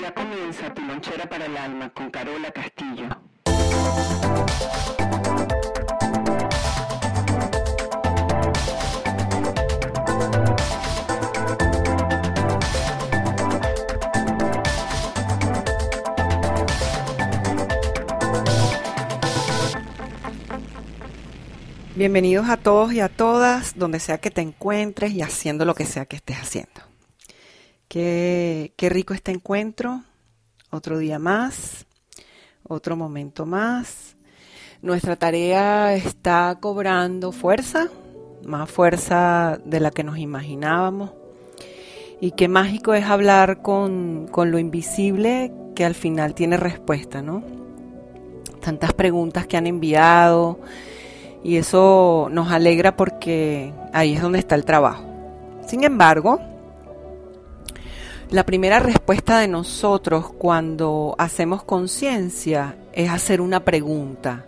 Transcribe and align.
Ya 0.00 0.14
comienza 0.14 0.72
tu 0.72 0.80
lonchera 0.82 1.28
para 1.28 1.46
el 1.46 1.56
alma 1.56 1.90
con 1.90 2.08
Carola 2.08 2.52
Castillo. 2.52 3.08
Bienvenidos 21.96 22.48
a 22.48 22.56
todos 22.56 22.92
y 22.92 23.00
a 23.00 23.08
todas, 23.08 23.76
donde 23.76 23.98
sea 23.98 24.18
que 24.18 24.30
te 24.30 24.42
encuentres 24.42 25.10
y 25.10 25.22
haciendo 25.22 25.64
lo 25.64 25.74
que 25.74 25.84
sea 25.84 26.06
que 26.06 26.14
estés 26.14 26.36
haciendo. 26.36 26.88
Qué, 27.88 28.74
qué 28.76 28.90
rico 28.90 29.14
este 29.14 29.32
encuentro, 29.32 30.02
otro 30.70 30.98
día 30.98 31.18
más, 31.18 31.86
otro 32.62 32.96
momento 32.96 33.46
más. 33.46 34.14
Nuestra 34.82 35.16
tarea 35.16 35.94
está 35.94 36.58
cobrando 36.60 37.32
fuerza, 37.32 37.88
más 38.44 38.70
fuerza 38.70 39.58
de 39.64 39.80
la 39.80 39.90
que 39.90 40.04
nos 40.04 40.18
imaginábamos. 40.18 41.12
Y 42.20 42.32
qué 42.32 42.46
mágico 42.46 42.92
es 42.92 43.06
hablar 43.06 43.62
con, 43.62 44.28
con 44.30 44.50
lo 44.50 44.58
invisible 44.58 45.50
que 45.74 45.86
al 45.86 45.94
final 45.94 46.34
tiene 46.34 46.58
respuesta, 46.58 47.22
¿no? 47.22 47.42
Tantas 48.60 48.92
preguntas 48.92 49.46
que 49.46 49.56
han 49.56 49.66
enviado 49.66 50.60
y 51.42 51.56
eso 51.56 52.28
nos 52.30 52.50
alegra 52.50 52.96
porque 52.96 53.72
ahí 53.94 54.12
es 54.12 54.20
donde 54.20 54.40
está 54.40 54.56
el 54.56 54.66
trabajo. 54.66 55.04
Sin 55.66 55.84
embargo, 55.84 56.38
la 58.30 58.44
primera 58.44 58.78
respuesta 58.78 59.38
de 59.38 59.48
nosotros 59.48 60.30
cuando 60.36 61.14
hacemos 61.18 61.62
conciencia 61.62 62.76
es 62.92 63.10
hacer 63.10 63.40
una 63.40 63.60
pregunta, 63.60 64.44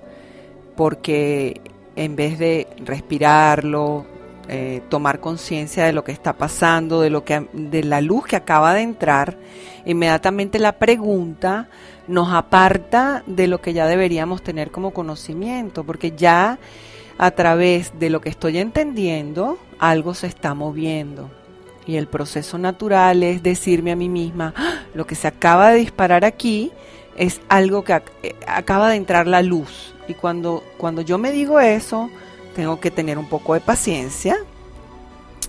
porque 0.77 1.61
en 1.97 2.15
vez 2.15 2.39
de 2.39 2.67
respirarlo, 2.85 4.05
eh, 4.49 4.83
tomar 4.91 5.21
conciencia 5.21 5.85
de 5.85 5.95
lo 5.95 6.05
que 6.05 6.13
está 6.13 6.35
pasando, 6.35 7.01
de 7.01 7.09
lo 7.09 7.25
que 7.25 7.47
de 7.53 7.83
la 7.83 8.03
luz 8.03 8.27
que 8.27 8.37
acaba 8.37 8.75
de 8.75 8.83
entrar, 8.83 9.39
inmediatamente 9.87 10.59
la 10.59 10.73
pregunta 10.73 11.69
nos 12.07 12.35
aparta 12.35 13.23
de 13.27 13.47
lo 13.47 13.63
que 13.63 13.73
ya 13.73 13.87
deberíamos 13.87 14.43
tener 14.43 14.71
como 14.71 14.91
conocimiento, 14.91 15.85
porque 15.85 16.13
ya 16.13 16.59
a 17.17 17.31
través 17.31 17.99
de 17.99 18.11
lo 18.11 18.21
que 18.21 18.29
estoy 18.29 18.59
entendiendo, 18.59 19.59
algo 19.79 20.13
se 20.13 20.27
está 20.27 20.53
moviendo. 20.53 21.40
Y 21.91 21.97
el 21.97 22.07
proceso 22.07 22.57
natural 22.57 23.25
es 23.25 23.43
decirme 23.43 23.91
a 23.91 23.97
mí 23.97 24.09
misma, 24.09 24.55
¡Ah! 24.57 24.85
lo 24.95 25.09
que 25.09 25.17
se 25.17 25.27
acaba 25.27 25.71
de 25.71 25.79
disparar 25.79 26.25
aquí 26.25 26.71
es 27.17 27.41
algo 27.49 27.83
que 27.83 28.01
eh, 28.23 28.37
acaba 28.47 28.91
de 28.91 28.95
entrar 28.95 29.27
la 29.27 29.43
luz. 29.43 29.93
Y 30.07 30.15
cuando, 30.15 30.63
cuando 30.79 31.03
yo 31.03 31.19
me 31.19 31.33
digo 31.33 31.59
eso, 31.59 32.09
tengo 32.55 32.79
que 32.79 32.93
tener 32.93 33.19
un 33.19 33.29
poco 33.29 33.55
de 33.55 33.61
paciencia, 33.61 34.37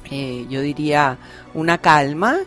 eh, 0.09 0.47
yo 0.49 0.61
diría 0.61 1.19
una 1.53 1.77
calma 1.77 2.39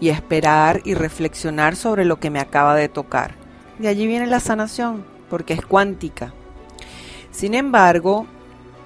y 0.00 0.08
esperar 0.08 0.80
y 0.86 0.94
reflexionar 0.94 1.76
sobre 1.76 2.06
lo 2.06 2.18
que 2.18 2.30
me 2.30 2.40
acaba 2.40 2.74
de 2.74 2.88
tocar. 2.88 3.34
De 3.78 3.88
allí 3.88 4.06
viene 4.06 4.28
la 4.28 4.40
sanación, 4.40 5.04
porque 5.28 5.52
es 5.52 5.60
cuántica. 5.60 6.32
Sin 7.32 7.52
embargo, 7.52 8.26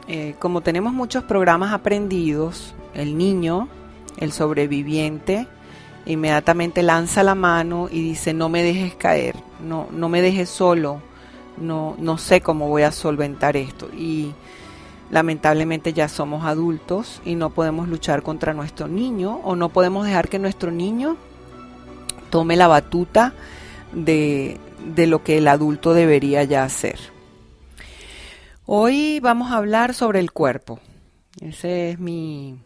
eh, 0.08 0.34
como 0.40 0.60
tenemos 0.60 0.92
muchos 0.92 1.22
programas 1.22 1.72
aprendidos, 1.72 2.74
el 2.94 3.16
niño, 3.16 3.68
el 4.18 4.32
sobreviviente, 4.32 5.46
inmediatamente 6.06 6.82
lanza 6.82 7.22
la 7.22 7.34
mano 7.34 7.88
y 7.90 8.02
dice, 8.02 8.32
no 8.32 8.48
me 8.48 8.62
dejes 8.62 8.94
caer, 8.94 9.36
no, 9.60 9.88
no 9.90 10.08
me 10.08 10.22
dejes 10.22 10.48
solo, 10.48 11.02
no, 11.58 11.96
no 11.98 12.18
sé 12.18 12.40
cómo 12.40 12.68
voy 12.68 12.82
a 12.82 12.92
solventar 12.92 13.56
esto. 13.56 13.88
Y 13.92 14.32
lamentablemente 15.10 15.92
ya 15.92 16.08
somos 16.08 16.44
adultos 16.44 17.20
y 17.24 17.34
no 17.34 17.50
podemos 17.50 17.88
luchar 17.88 18.22
contra 18.22 18.54
nuestro 18.54 18.88
niño 18.88 19.40
o 19.44 19.56
no 19.56 19.68
podemos 19.68 20.06
dejar 20.06 20.28
que 20.28 20.38
nuestro 20.38 20.70
niño 20.70 21.16
tome 22.30 22.56
la 22.56 22.68
batuta 22.68 23.34
de, 23.92 24.58
de 24.94 25.06
lo 25.06 25.22
que 25.22 25.38
el 25.38 25.48
adulto 25.48 25.94
debería 25.94 26.44
ya 26.44 26.64
hacer. 26.64 26.98
Hoy 28.64 29.20
vamos 29.20 29.52
a 29.52 29.58
hablar 29.58 29.94
sobre 29.94 30.18
el 30.20 30.32
cuerpo. 30.32 30.80
Ese 31.40 31.90
es 31.90 31.98
mi, 32.00 32.58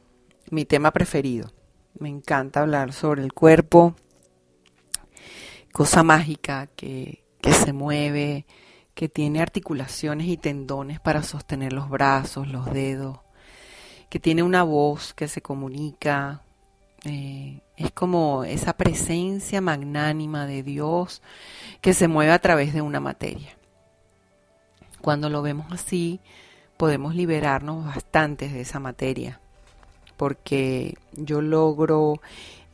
mi 0.50 0.64
tema 0.64 0.90
preferido. 0.90 1.50
Me 1.98 2.08
encanta 2.08 2.60
hablar 2.60 2.92
sobre 2.92 3.22
el 3.22 3.32
cuerpo, 3.32 3.94
cosa 5.72 6.02
mágica 6.02 6.66
que, 6.66 7.24
que 7.40 7.52
se 7.52 7.72
mueve, 7.72 8.46
que 8.94 9.08
tiene 9.08 9.40
articulaciones 9.40 10.26
y 10.26 10.36
tendones 10.36 11.00
para 11.00 11.22
sostener 11.22 11.72
los 11.72 11.88
brazos, 11.88 12.48
los 12.48 12.72
dedos, 12.72 13.18
que 14.08 14.20
tiene 14.20 14.42
una 14.42 14.62
voz 14.62 15.14
que 15.14 15.28
se 15.28 15.40
comunica. 15.40 16.42
Eh, 17.04 17.62
es 17.76 17.92
como 17.92 18.44
esa 18.44 18.74
presencia 18.74 19.62
magnánima 19.62 20.46
de 20.46 20.62
Dios 20.62 21.22
que 21.80 21.94
se 21.94 22.08
mueve 22.08 22.32
a 22.32 22.40
través 22.40 22.74
de 22.74 22.82
una 22.82 23.00
materia. 23.00 23.56
Cuando 25.00 25.30
lo 25.30 25.40
vemos 25.40 25.72
así, 25.72 26.20
podemos 26.76 27.14
liberarnos 27.14 27.86
bastante 27.86 28.48
de 28.48 28.60
esa 28.60 28.80
materia, 28.80 29.40
porque 30.20 30.98
yo 31.14 31.40
logro 31.40 32.20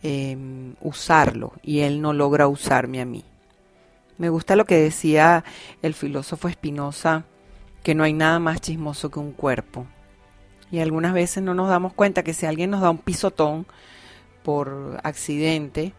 em, 0.02 0.74
usarlo 0.80 1.52
y 1.62 1.82
él 1.82 2.02
no 2.02 2.12
logra 2.12 2.48
usarme 2.48 3.00
a 3.00 3.04
mí. 3.04 3.22
Me 4.18 4.30
gusta 4.30 4.56
lo 4.56 4.64
que 4.64 4.74
decía 4.74 5.44
el 5.80 5.94
filósofo 5.94 6.50
Spinoza, 6.50 7.22
que 7.84 7.94
no 7.94 8.02
hay 8.02 8.14
nada 8.14 8.40
más 8.40 8.60
chismoso 8.60 9.12
que 9.12 9.20
un 9.20 9.30
cuerpo. 9.30 9.86
Y 10.72 10.80
algunas 10.80 11.14
veces 11.14 11.40
no 11.44 11.54
nos 11.54 11.68
damos 11.68 11.92
cuenta 11.92 12.24
que 12.24 12.34
si 12.34 12.46
alguien 12.46 12.70
nos 12.70 12.80
da 12.80 12.90
un 12.90 12.98
pisotón 12.98 13.64
por 14.42 14.98
accidente, 15.04 15.92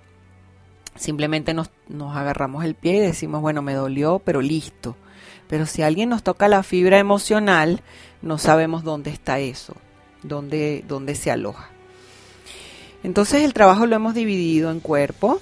simplemente 0.96 1.54
nos 1.54 1.70
agarramos 2.14 2.66
el 2.66 2.76
pie 2.76 2.98
y 2.98 3.00
decimos, 3.00 3.40
bueno, 3.40 3.62
me 3.62 3.74
dolió, 3.74 4.20
pero 4.20 4.42
listo 4.42 4.98
pero 5.48 5.66
si 5.66 5.82
alguien 5.82 6.10
nos 6.10 6.24
toca 6.24 6.48
la 6.48 6.64
fibra 6.64 7.00
emocional, 7.00 7.82
no 8.22 8.38
sabemos 8.38 8.84
dónde 8.84 9.12
está 9.12 9.40
eso, 9.40 9.76
dónde 10.24 11.16
se 11.16 11.32
aloja. 11.32 11.70
Entonces 13.04 13.44
el 13.44 13.54
trabajo 13.54 13.86
lo 13.86 13.96
hemos 13.96 14.14
dividido 14.14 14.72
en 14.72 14.80
cuerpo, 14.80 15.40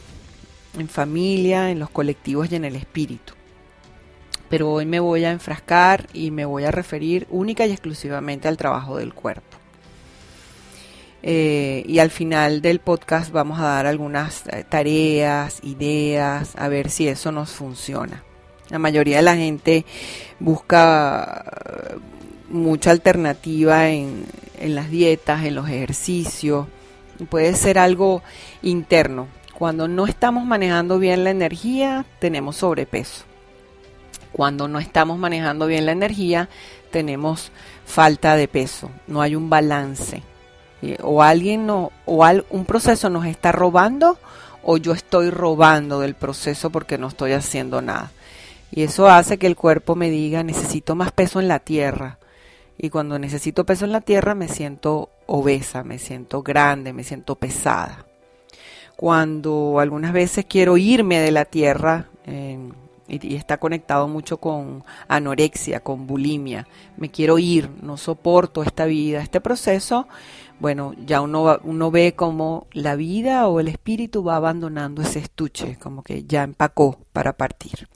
en 0.78 0.90
familia, 0.90 1.72
en 1.72 1.80
los 1.80 1.90
colectivos 1.90 2.52
y 2.52 2.56
en 2.56 2.66
el 2.66 2.75
espíritu. 2.75 3.34
Pero 4.50 4.72
hoy 4.72 4.85
me 4.85 5.00
voy 5.00 5.25
a 5.25 5.31
enfrascar 5.31 6.08
y 6.14 6.31
me 6.31 6.46
voy 6.46 6.66
a 6.66 6.72
referir 6.72 7.25
única 7.30 7.66
y 7.66 7.72
exclusivamente 7.72 8.47
al 8.47 8.58
trabajo 8.58 8.97
del 8.97 9.14
cuerpo. 9.14 9.58
Eh, 11.24 11.84
y 11.88 11.97
al 11.97 12.12
final 12.12 12.62
del 12.62 12.80
podcast 12.80 13.31
vamos 13.31 13.59
a 13.59 13.64
dar 13.64 13.88
algunas 13.88 14.46
eh, 14.46 14.64
tareas, 14.69 15.59
ideas, 15.64 16.53
a 16.55 16.67
ver 16.67 16.91
si 16.91 17.08
eso 17.08 17.32
nos 17.32 17.49
funciona. 17.49 18.23
La 18.70 18.78
mayoría 18.78 19.17
de 19.17 19.23
la 19.23 19.35
gente 19.35 19.85
busca 20.40 21.44
mucha 22.50 22.92
alternativa 22.92 23.90
en, 23.90 24.26
las 24.59 24.90
dietas, 24.90 25.46
en 25.46 25.56
los 25.56 25.68
ejercicios. 25.70 26.68
Puede 27.30 27.53
ser 27.56 27.78
algo 27.80 28.22
interno. 28.62 29.28
Cuando 29.53 29.88
no 29.88 30.06
estamos 30.06 30.46
manejando 30.46 31.00
bien 31.00 31.24
la 31.24 31.32
energía, 31.32 32.06
tenemos 32.20 32.58
sobrepeso. 32.58 33.24
Cuando 34.32 34.68
no 34.68 34.80
estamos 34.80 35.18
manejando 35.18 35.66
bien 35.66 35.86
la 35.86 35.94
energía, 35.94 36.50
tenemos 36.92 37.52
falta 37.86 38.36
de 38.36 38.50
peso. 38.50 38.90
No 39.08 39.22
hay 39.22 39.36
un 39.36 39.50
balance. 39.50 40.24
O 41.02 41.24
alguien 41.24 41.66
no, 41.66 41.92
o 42.06 42.26
un 42.50 42.66
proceso 42.66 43.09
nos 43.09 43.26
está 43.26 43.53
robando, 43.53 44.20
o 44.62 44.78
yo 44.78 44.92
estoy 44.92 45.30
robando 45.30 46.02
del 46.02 46.16
proceso 46.16 46.70
porque 46.70 46.97
no 46.97 47.08
estoy 47.08 47.32
haciendo 47.32 47.82
nada. 47.82 48.12
Y 48.72 48.84
eso 48.84 49.08
hace 49.08 49.38
que 49.38 49.47
el 49.47 49.56
cuerpo 49.56 49.96
me 49.96 50.09
diga, 50.09 50.44
necesito 50.44 50.96
más 50.96 51.12
peso 51.12 51.40
en 51.40 51.47
la 51.47 51.59
tierra. 51.59 52.18
Y 52.77 52.89
cuando 52.89 53.17
necesito 53.19 53.66
peso 53.66 53.85
en 53.85 53.91
la 53.91 54.01
tierra 54.01 54.35
me 54.35 54.47
siento 54.47 55.09
obesa, 55.25 55.83
me 55.83 55.97
siento 55.99 56.43
grande, 56.43 56.93
me 56.93 57.03
siento 57.03 57.35
pesada. 57.35 58.05
cuando 58.97 59.79
algunas 59.81 60.13
veces 60.13 60.45
quiero 60.45 60.77
irme 60.77 61.19
de 61.19 61.31
la 61.31 61.45
tierra. 61.45 62.07
Eh, 62.25 62.57
y, 63.07 63.35
está 63.35 63.57
conectado 63.57 64.07
mucho 64.07 64.37
con 64.37 64.83
anorexia, 65.07 65.81
con 65.81 66.07
bulimia. 66.07 66.67
Me 66.97 67.09
quiero 67.09 67.37
ir, 67.37 67.69
no 67.81 67.97
soporto 67.97 68.63
esta 68.63 68.85
vida, 68.85 69.22
este 69.22 69.41
proceso. 69.41 70.07
Bueno, 70.59 70.93
ya 71.05 71.22
uno, 71.22 71.59
uno 71.63 71.91
ve 71.91 72.13
como 72.16 72.67
la 72.72 72.95
vida 72.95 73.47
o 73.47 73.59
el 73.59 73.67
espíritu 73.67 74.23
va 74.23 74.37
abandonando 74.37 75.01
ese 75.01 75.19
estuche, 75.19 75.77
como 75.77 76.01
que 76.03 76.23
ya 76.23 76.43
empacó 76.43 76.97
para 77.11 77.33
partir. 77.33 77.87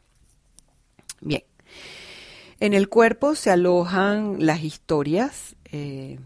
En 2.61 2.73
el 2.73 2.89
cuerpo 2.89 3.35
se 3.35 3.51
alojan 3.51 4.45
las 4.45 4.63
historias, 4.63 5.56
eh, 5.71 6.19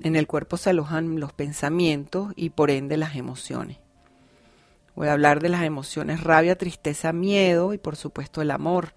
en 0.00 0.14
el 0.14 0.28
cuerpo 0.28 0.56
se 0.56 0.70
alojan 0.70 1.18
los 1.18 1.32
pensamientos 1.32 2.32
y 2.36 2.50
por 2.50 2.70
ende 2.70 2.96
las 2.96 3.16
emociones. 3.16 3.78
Voy 4.94 5.08
a 5.08 5.12
hablar 5.12 5.40
de 5.40 5.48
las 5.48 5.64
emociones 5.64 6.22
rabia, 6.22 6.56
tristeza, 6.56 7.12
miedo 7.12 7.72
y 7.72 7.78
por 7.78 7.96
supuesto 7.96 8.42
el 8.42 8.52
amor. 8.52 8.94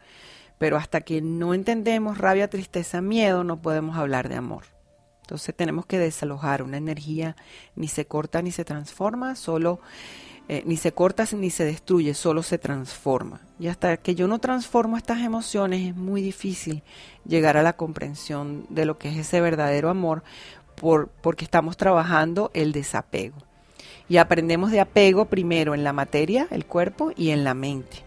Pero 0.60 0.78
hasta 0.78 1.02
que 1.02 1.22
no 1.22 1.56
entendemos 1.56 2.20
rabia, 2.20 2.50
tristeza, 2.50 3.02
miedo, 3.02 3.44
no 3.44 3.62
podemos 3.62 3.98
hablar 3.98 4.30
de 4.30 4.36
amor. 4.36 4.66
Entonces 5.22 5.56
tenemos 5.56 5.88
que 5.88 5.98
desalojar 5.98 6.62
una 6.62 6.78
energía, 6.78 7.36
ni 7.76 7.88
se 7.88 8.06
corta 8.06 8.44
ni 8.44 8.52
se 8.52 8.64
transforma, 8.64 9.36
solo 9.36 9.80
eh, 10.48 10.62
ni 10.66 10.78
se 10.78 10.92
corta 10.92 11.26
ni 11.34 11.50
se 11.50 11.66
destruye, 11.66 12.14
solo 12.14 12.44
se 12.44 12.58
transforma. 12.58 13.42
Y 13.60 13.68
hasta 13.68 13.98
que 13.98 14.14
yo 14.14 14.28
no 14.28 14.40
transformo 14.40 14.96
estas 14.98 15.22
emociones 15.22 15.88
es 15.88 15.96
muy 15.96 16.22
difícil 16.22 16.84
llegar 17.26 17.58
a 17.58 17.64
la 17.64 17.74
comprensión 17.74 18.66
de 18.70 18.86
lo 18.86 18.98
que 18.98 19.10
es 19.10 19.18
ese 19.18 19.42
verdadero 19.42 19.90
amor, 19.90 20.24
por, 20.76 21.08
porque 21.08 21.46
estamos 21.46 21.78
trabajando 21.78 22.52
el 22.54 22.74
desapego. 22.74 23.38
Y 24.08 24.18
aprendemos 24.18 24.70
de 24.70 24.82
apego 24.82 25.26
primero 25.26 25.74
en 25.74 25.84
la 25.84 25.94
materia, 25.94 26.48
el 26.52 26.66
cuerpo, 26.66 27.12
y 27.16 27.32
en 27.32 27.44
la 27.44 27.56
mente. 27.56 28.04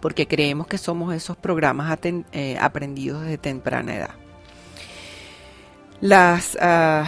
Porque 0.00 0.26
creemos 0.26 0.66
que 0.66 0.76
somos 0.76 1.14
esos 1.14 1.38
programas 1.38 1.98
eh, 2.32 2.58
aprendidos 2.60 3.22
desde 3.22 3.38
temprana 3.38 3.96
edad. 3.96 4.14
Las 6.02 6.56
ah, 6.60 7.06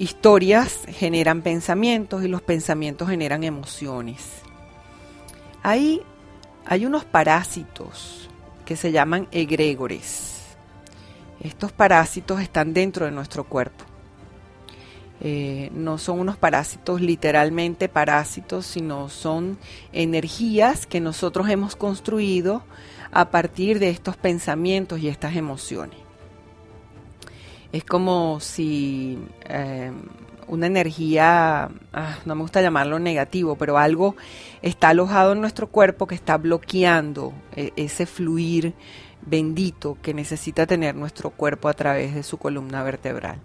historias 0.00 0.80
generan 0.88 1.42
pensamientos 1.42 2.24
y 2.24 2.28
los 2.28 2.40
pensamientos 2.40 3.10
generan 3.10 3.44
emociones. 3.44 4.40
Hay, 5.62 6.00
hay 6.64 6.86
unos 6.86 7.04
parásitos 7.04 8.30
que 8.64 8.76
se 8.76 8.92
llaman 8.92 9.28
egregores. 9.30 10.56
Estos 11.38 11.72
parásitos 11.72 12.40
están 12.40 12.72
dentro 12.72 13.04
de 13.04 13.12
nuestro 13.12 13.44
cuerpo. 13.44 13.84
Eh, 15.20 15.70
no 15.74 15.98
son 15.98 16.18
unos 16.18 16.38
parásitos 16.38 17.02
literalmente 17.02 17.90
parásitos, 17.90 18.64
sino 18.64 19.10
son 19.10 19.58
energías 19.92 20.86
que 20.86 21.00
nosotros 21.00 21.50
hemos 21.50 21.76
construido 21.76 22.62
a 23.12 23.30
partir 23.30 23.78
de 23.78 23.90
estos 23.90 24.16
pensamientos 24.16 24.98
y 25.00 25.08
estas 25.08 25.36
emociones. 25.36 26.09
Es 27.72 27.84
como 27.84 28.40
si 28.40 29.18
eh, 29.48 29.92
una 30.48 30.66
energía, 30.66 31.70
ah, 31.92 32.18
no 32.24 32.34
me 32.34 32.42
gusta 32.42 32.60
llamarlo 32.60 32.98
negativo, 32.98 33.54
pero 33.54 33.78
algo 33.78 34.16
está 34.62 34.88
alojado 34.88 35.32
en 35.32 35.40
nuestro 35.40 35.68
cuerpo 35.68 36.06
que 36.06 36.16
está 36.16 36.36
bloqueando 36.36 37.32
eh, 37.54 37.72
ese 37.76 38.06
fluir 38.06 38.74
bendito 39.24 39.96
que 40.02 40.14
necesita 40.14 40.66
tener 40.66 40.94
nuestro 40.94 41.30
cuerpo 41.30 41.68
a 41.68 41.74
través 41.74 42.14
de 42.14 42.22
su 42.24 42.38
columna 42.38 42.82
vertebral. 42.82 43.38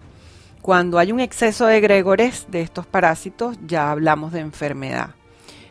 Cuando 0.62 0.98
hay 0.98 1.12
un 1.12 1.20
exceso 1.20 1.66
de 1.66 1.76
egregores 1.76 2.46
de 2.50 2.62
estos 2.62 2.86
parásitos, 2.86 3.56
ya 3.66 3.92
hablamos 3.92 4.32
de 4.32 4.40
enfermedad. 4.40 5.10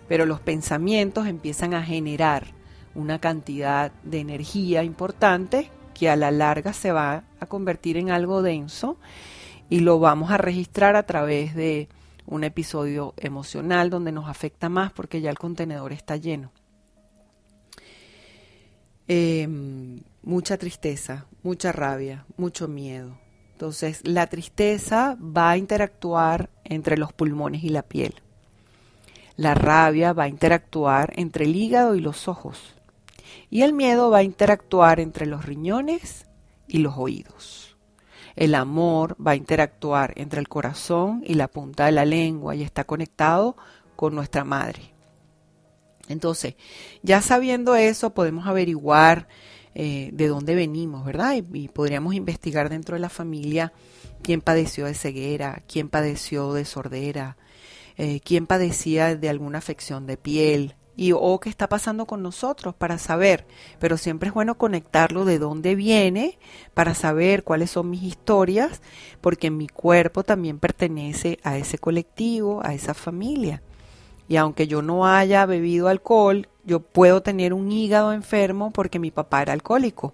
Pero 0.08 0.25
los 0.25 0.40
pensamientos 0.40 1.28
empiezan 1.28 1.74
a 1.74 1.84
generar 1.84 2.54
una 2.94 3.19
cantidad 3.19 3.92
de 4.04 4.19
energía 4.19 4.84
importante 4.84 5.69
que 5.95 6.09
a 6.12 6.15
la 6.15 6.30
larga 6.30 6.74
se 6.74 6.92
va 6.92 7.24
a 7.39 7.45
convertir 7.47 7.97
en 7.97 8.12
algo 8.12 8.44
denso 8.44 9.00
y 9.68 9.80
lo 9.80 10.00
vamos 10.00 10.30
a 10.30 10.38
registrar 10.38 10.95
a 10.95 11.07
través 11.07 11.56
de 11.56 11.89
un 12.27 12.44
episodio 12.44 13.15
emocional 13.18 13.89
donde 13.89 14.12
nos 14.12 14.30
afecta 14.30 14.69
más 14.69 14.92
porque 14.92 15.21
ya 15.21 15.31
el 15.31 15.39
contenedor 15.39 15.92
está 15.92 16.18
lleno. 16.18 16.51
Em, 19.07 20.01
mucha 20.21 20.57
tristeza, 20.57 21.25
mucha 21.42 21.71
rabia, 21.71 22.25
mucho 22.38 22.68
miedo, 22.68 23.18
entonces, 23.56 24.01
la 24.03 24.27
tristeza 24.27 25.18
va 25.21 25.51
a 25.51 25.57
interactuar 25.57 26.50
entre 26.65 26.98
los 26.98 27.13
pulmones 27.13 27.63
y 27.63 27.69
la 27.69 27.83
piel. 27.83 28.15
La 29.38 29.53
rabia 29.53 30.12
va 30.12 30.24
a 30.24 30.27
interactuar 30.27 31.13
entre 31.15 31.45
el 31.45 31.56
hígado 31.56 31.95
y 31.95 32.01
los 32.01 32.27
ojos. 32.27 32.75
Y 33.50 33.62
el 33.62 33.74
miedo 33.74 34.10
va 34.10 34.19
a 34.19 34.24
interactuar 34.24 35.00
entre 35.00 35.25
los 35.25 35.45
riñones 35.45 36.25
y 36.68 36.80
los 36.80 36.95
oídos. 36.98 37.77
El 38.36 38.56
amor 38.56 39.16
va 39.25 39.31
a 39.31 39.36
interactuar 39.36 40.13
entre 40.18 40.39
el 40.39 40.50
corazón 40.50 41.24
y 41.25 41.36
la 41.36 41.48
punta 41.48 41.86
de 41.86 41.94
la 41.94 42.06
lengua 42.06 42.56
y 42.56 42.63
está 42.63 42.83
conectado 42.83 43.56
con 43.95 44.13
nuestra 44.13 44.44
madre. 44.44 44.94
Entonces, 46.07 46.56
ya 47.01 47.22
sabiendo 47.22 47.75
eso, 47.75 48.13
podemos 48.13 48.45
averiguar 48.45 49.27
eh, 49.74 50.10
de 50.13 50.27
dónde 50.27 50.56
venimos, 50.56 51.06
¿verdad? 51.06 51.36
Y, 51.54 51.68
podríamos 51.68 52.13
investigar 52.13 52.69
dentro 52.69 52.95
de 52.95 53.01
la 53.01 53.10
familia 53.10 53.74
quién 54.22 54.42
padeció 54.42 54.86
de 54.86 54.94
ceguera, 54.94 55.63
quién 55.68 55.89
padeció 55.89 56.54
de 56.54 56.66
sordera, 56.66 57.38
eh, 57.98 58.19
quién 58.24 58.48
padecía 58.48 59.16
de 59.16 59.30
alguna 59.30 59.57
afección 59.57 60.06
de 60.07 60.18
piel, 60.18 60.75
y 60.95 61.12
o 61.13 61.39
qué 61.39 61.50
está 61.50 61.68
pasando 61.68 62.06
con 62.06 62.24
nosotros 62.24 62.74
para 62.74 62.97
saber, 62.97 63.45
pero 63.80 63.97
siempre 63.97 64.30
es 64.30 64.33
bueno 64.33 64.57
conectarlo 64.57 65.25
de 65.25 65.39
dónde 65.39 65.75
viene 65.75 66.38
para 66.74 66.95
saber 66.95 67.44
cuáles 67.44 67.71
son 67.71 67.89
mis 67.89 68.03
historias, 68.03 68.81
porque 69.21 69.51
mi 69.51 69.68
cuerpo 69.68 70.24
también 70.24 70.59
pertenece 70.59 71.39
a 71.44 71.57
ese 71.57 71.77
colectivo, 71.77 72.62
a 72.63 72.74
esa 72.74 72.94
familia. 72.94 73.62
Y 74.27 74.38
aunque 74.38 74.68
yo 74.68 74.81
no 74.81 75.06
haya 75.06 75.45
bebido 75.45 75.88
alcohol, 75.88 76.47
yo 76.63 76.80
puedo 76.80 77.21
tener 77.21 77.53
un 77.53 77.71
hígado 77.71 78.13
enfermo 78.13 78.71
porque 78.71 78.98
mi 78.98 79.12
papá 79.12 79.41
era 79.41 79.53
alcohólico. 79.53 80.13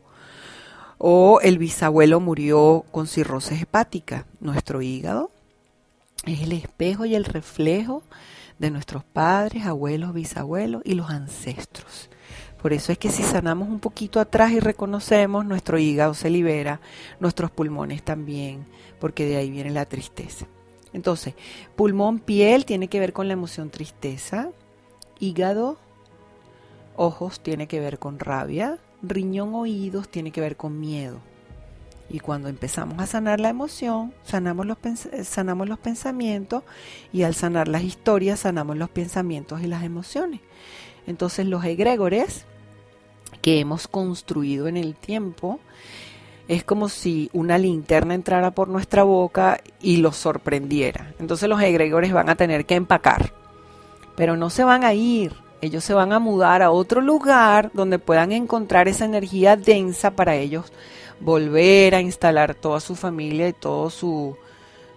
O 0.98 1.40
el 1.42 1.58
bisabuelo 1.58 2.20
murió 2.20 2.86
con 2.92 3.08
cirrosis 3.08 3.62
hepática. 3.62 4.26
Nuestro 4.40 4.82
hígado 4.82 5.32
es 6.26 6.42
el 6.42 6.52
espejo 6.52 7.06
y 7.06 7.16
el 7.16 7.26
reflejo 7.26 8.04
de 8.62 8.70
nuestros 8.70 9.04
padres, 9.04 9.66
abuelos, 9.66 10.14
bisabuelos 10.14 10.84
y 10.86 10.94
los 10.94 11.10
ancestros. 11.10 12.12
Por 12.62 12.74
eso 12.74 12.92
es 12.92 13.00
que 13.00 13.10
si 13.10 13.24
sanamos 13.24 13.68
un 13.68 13.80
poquito 13.80 14.20
atrás 14.20 14.52
y 14.52 14.60
reconocemos, 14.60 15.44
nuestro 15.46 15.80
hígado 15.80 16.14
se 16.14 16.30
libera, 16.30 16.80
nuestros 17.20 17.50
pulmones 17.50 18.04
también, 18.04 18.68
porque 19.00 19.26
de 19.26 19.38
ahí 19.38 19.50
viene 19.50 19.72
la 19.72 19.86
tristeza. 19.86 20.46
Entonces, 20.94 21.34
pulmón, 21.76 22.20
piel 22.20 22.66
tiene 22.66 22.88
que 22.88 23.00
ver 23.00 23.14
con 23.14 23.28
la 23.28 23.34
emoción 23.34 23.72
tristeza, 23.72 24.52
hígado, 25.20 25.80
ojos 26.96 27.42
tiene 27.42 27.68
que 27.68 27.80
ver 27.80 27.98
con 27.98 28.20
rabia, 28.20 28.78
riñón, 29.02 29.56
oídos 29.56 30.08
tiene 30.08 30.32
que 30.32 30.42
ver 30.42 30.56
con 30.56 30.80
miedo. 30.80 31.18
Y 32.14 32.20
cuando 32.20 32.50
empezamos 32.50 33.00
a 33.00 33.08
sanar 33.08 33.40
la 33.40 33.48
emoción, 33.48 34.14
sanamos 34.24 34.66
los, 34.66 34.78
sanamos 35.24 35.70
los 35.70 35.80
pensamientos 35.80 36.64
y 37.14 37.24
al 37.24 37.36
sanar 37.36 37.70
las 37.70 37.84
historias, 37.84 38.42
sanamos 38.42 38.76
los 38.76 38.90
pensamientos 38.90 39.62
y 39.62 39.68
las 39.68 39.84
emociones. 39.84 40.42
Entonces 41.08 41.46
los 41.46 41.64
egregores 41.64 42.46
que 43.42 43.62
hemos 43.62 43.88
construido 43.88 44.68
en 44.68 44.76
el 44.76 44.94
tiempo 44.94 45.60
es 46.50 46.66
como 46.66 46.90
si 46.90 47.30
una 47.32 47.58
linterna 47.58 48.14
entrara 48.14 48.52
por 48.52 48.68
nuestra 48.68 49.04
boca 49.04 49.62
y 49.80 49.98
los 49.98 50.18
sorprendiera. 50.18 51.14
Entonces 51.18 51.48
los 51.48 51.62
egregores 51.62 52.12
van 52.12 52.30
a 52.30 52.36
tener 52.36 52.66
que 52.66 52.76
empacar, 52.76 53.32
pero 54.18 54.36
no 54.36 54.50
se 54.50 54.66
van 54.66 54.84
a 54.84 54.94
ir. 54.94 55.34
Ellos 55.62 55.86
se 55.86 55.94
van 55.94 56.12
a 56.12 56.20
mudar 56.20 56.62
a 56.62 56.72
otro 56.72 57.00
lugar 57.00 57.72
donde 57.74 58.00
puedan 58.00 58.34
encontrar 58.34 58.90
esa 58.90 59.06
energía 59.06 59.56
densa 59.56 60.12
para 60.12 60.36
ellos 60.36 60.74
volver 61.22 61.96
a 61.96 62.02
instalar 62.02 62.56
toda 62.56 62.80
su 62.80 62.96
familia 62.96 63.48
y 63.48 63.54
todo 63.54 63.90
su, 63.90 64.36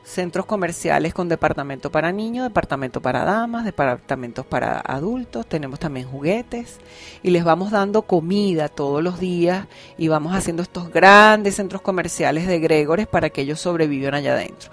centros 0.05 0.45
comerciales 0.45 1.15
con 1.15 1.29
departamento 1.29 1.91
para 1.91 2.13
niños, 2.13 2.45
departamento 2.45 3.01
para 3.01 3.25
damas, 3.25 3.65
departamentos 3.65 4.45
para 4.45 4.79
adultos, 4.79 5.47
tenemos 5.47 5.81
también 5.81 6.07
juguetes 6.07 6.79
y 7.23 7.31
les 7.31 7.43
vamos 7.43 7.71
dando 7.71 8.03
comida 8.03 8.69
todos 8.69 9.03
los 9.03 9.19
días 9.19 9.67
y 9.97 10.09
vamos 10.09 10.35
haciendo 10.35 10.63
estos 10.63 10.91
grandes 10.91 11.57
centros 11.57 11.81
comerciales 11.81 12.47
de 12.47 12.61
Gregores 12.61 13.07
para 13.07 13.31
que 13.31 13.41
ellos 13.41 13.61
sobrevivan 13.61 14.15
allá 14.15 14.35
adentro. 14.35 14.71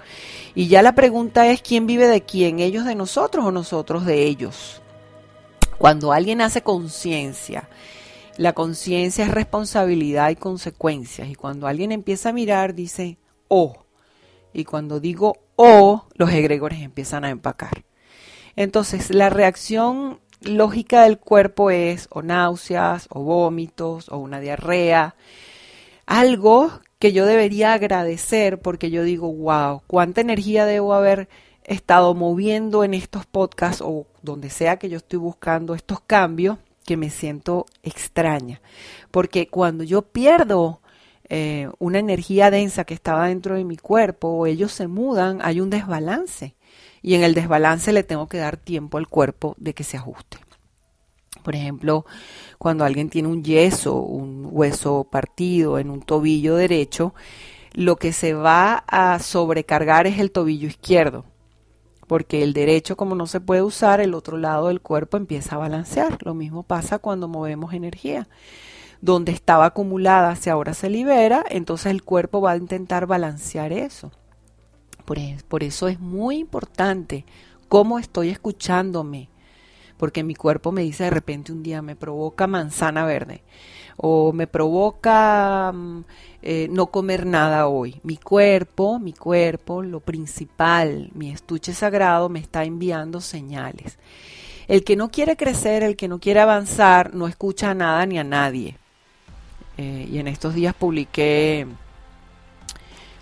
Y 0.54 0.68
ya 0.68 0.82
la 0.82 0.94
pregunta 0.94 1.46
es 1.48 1.62
quién 1.62 1.86
vive 1.86 2.06
de 2.06 2.20
quién, 2.20 2.58
ellos 2.58 2.84
de 2.84 2.94
nosotros 2.94 3.46
o 3.46 3.50
nosotros 3.50 4.04
de 4.04 4.24
ellos. 4.24 4.82
Cuando 5.78 6.12
alguien 6.12 6.42
hace 6.42 6.62
conciencia, 6.62 7.68
la 8.36 8.52
conciencia 8.52 9.24
es 9.24 9.30
responsabilidad 9.30 10.30
y 10.30 10.36
consecuencias 10.36 11.28
y 11.28 11.34
cuando 11.34 11.66
alguien 11.66 11.92
empieza 11.92 12.30
a 12.30 12.32
mirar 12.32 12.74
dice, 12.74 13.18
oh, 13.48 13.84
y 14.52 14.64
cuando 14.64 15.00
digo 15.00 15.38
O, 15.56 16.06
los 16.14 16.30
egregores 16.32 16.80
empiezan 16.80 17.24
a 17.24 17.30
empacar. 17.30 17.84
Entonces, 18.56 19.10
la 19.10 19.30
reacción 19.30 20.20
lógica 20.40 21.04
del 21.04 21.18
cuerpo 21.18 21.70
es 21.70 22.08
o 22.10 22.22
náuseas, 22.22 23.06
o 23.10 23.22
vómitos, 23.22 24.08
o 24.08 24.18
una 24.18 24.40
diarrea. 24.40 25.14
Algo 26.06 26.70
que 26.98 27.12
yo 27.12 27.26
debería 27.26 27.74
agradecer 27.74 28.60
porque 28.60 28.90
yo 28.90 29.04
digo, 29.04 29.32
wow, 29.32 29.82
cuánta 29.86 30.20
energía 30.20 30.66
debo 30.66 30.94
haber 30.94 31.28
estado 31.64 32.14
moviendo 32.14 32.82
en 32.82 32.94
estos 32.94 33.24
podcasts 33.24 33.82
o 33.84 34.06
donde 34.22 34.50
sea 34.50 34.78
que 34.78 34.88
yo 34.88 34.96
estoy 34.96 35.18
buscando 35.18 35.74
estos 35.74 36.00
cambios 36.00 36.58
que 36.84 36.96
me 36.96 37.10
siento 37.10 37.66
extraña. 37.82 38.60
Porque 39.10 39.48
cuando 39.48 39.84
yo 39.84 40.02
pierdo 40.02 40.80
eh, 41.28 41.68
una 41.78 41.98
energía 41.98 42.50
densa 42.50 42.84
que 42.84 42.94
estaba 42.94 43.28
dentro 43.28 43.54
de 43.54 43.64
mi 43.64 43.76
cuerpo 43.76 44.28
o 44.28 44.46
ellos 44.46 44.72
se 44.72 44.88
mudan, 44.88 45.40
hay 45.42 45.60
un 45.60 45.70
desbalance. 45.70 46.54
Y 47.00 47.14
en 47.14 47.22
el 47.22 47.34
desbalance 47.34 47.92
le 47.92 48.04
tengo 48.04 48.28
que 48.28 48.38
dar 48.38 48.56
tiempo 48.56 48.98
al 48.98 49.08
cuerpo 49.08 49.54
de 49.58 49.74
que 49.74 49.84
se 49.84 49.96
ajuste. 49.96 50.38
Por 51.42 51.56
ejemplo, 51.56 52.06
cuando 52.58 52.84
alguien 52.84 53.10
tiene 53.10 53.28
un 53.28 53.42
yeso, 53.42 53.96
un 53.96 54.48
hueso 54.50 55.04
partido 55.04 55.78
en 55.78 55.90
un 55.90 56.02
tobillo 56.02 56.54
derecho, 56.56 57.14
lo 57.72 57.96
que 57.96 58.12
se 58.12 58.34
va 58.34 58.84
a 58.86 59.18
sobrecargar 59.18 60.06
es 60.06 60.18
el 60.18 60.30
tobillo 60.30 60.68
izquierdo, 60.68 61.24
porque 62.12 62.42
el 62.42 62.52
derecho 62.52 62.94
como 62.94 63.14
no 63.14 63.26
se 63.26 63.40
puede 63.40 63.62
usar, 63.62 64.02
el 64.02 64.12
otro 64.12 64.36
lado 64.36 64.68
del 64.68 64.82
cuerpo 64.82 65.16
empieza 65.16 65.54
a 65.54 65.58
balancear. 65.58 66.18
Lo 66.26 66.34
mismo 66.34 66.62
pasa 66.62 66.98
cuando 66.98 67.26
movemos 67.26 67.72
energía. 67.72 68.28
Donde 69.00 69.32
estaba 69.32 69.64
acumulada, 69.64 70.36
si 70.36 70.50
ahora 70.50 70.74
se 70.74 70.90
libera, 70.90 71.42
entonces 71.48 71.86
el 71.86 72.02
cuerpo 72.02 72.42
va 72.42 72.50
a 72.50 72.58
intentar 72.58 73.06
balancear 73.06 73.72
eso. 73.72 74.12
Por, 75.06 75.16
por 75.48 75.62
eso 75.62 75.88
es 75.88 76.00
muy 76.00 76.36
importante 76.36 77.24
cómo 77.66 77.98
estoy 77.98 78.28
escuchándome, 78.28 79.30
porque 79.96 80.22
mi 80.22 80.34
cuerpo 80.34 80.70
me 80.70 80.82
dice 80.82 81.04
de 81.04 81.10
repente 81.10 81.50
un 81.50 81.62
día 81.62 81.80
me 81.80 81.96
provoca 81.96 82.46
manzana 82.46 83.06
verde 83.06 83.42
o 84.04 84.32
me 84.32 84.48
provoca 84.48 85.70
mm, 85.72 86.04
eh, 86.42 86.66
no 86.70 86.86
comer 86.88 87.24
nada 87.24 87.68
hoy. 87.68 88.00
Mi 88.02 88.16
cuerpo, 88.16 88.98
mi 88.98 89.12
cuerpo, 89.12 89.80
lo 89.80 90.00
principal, 90.00 91.08
mi 91.14 91.30
estuche 91.30 91.72
sagrado 91.72 92.28
me 92.28 92.40
está 92.40 92.64
enviando 92.64 93.20
señales. 93.20 93.98
El 94.66 94.82
que 94.82 94.96
no 94.96 95.10
quiere 95.10 95.36
crecer, 95.36 95.84
el 95.84 95.94
que 95.94 96.08
no 96.08 96.18
quiere 96.18 96.40
avanzar, 96.40 97.14
no 97.14 97.28
escucha 97.28 97.70
a 97.70 97.74
nada 97.74 98.04
ni 98.04 98.18
a 98.18 98.24
nadie. 98.24 98.76
Eh, 99.78 100.08
y 100.10 100.18
en 100.18 100.26
estos 100.26 100.54
días 100.54 100.74
publiqué 100.74 101.68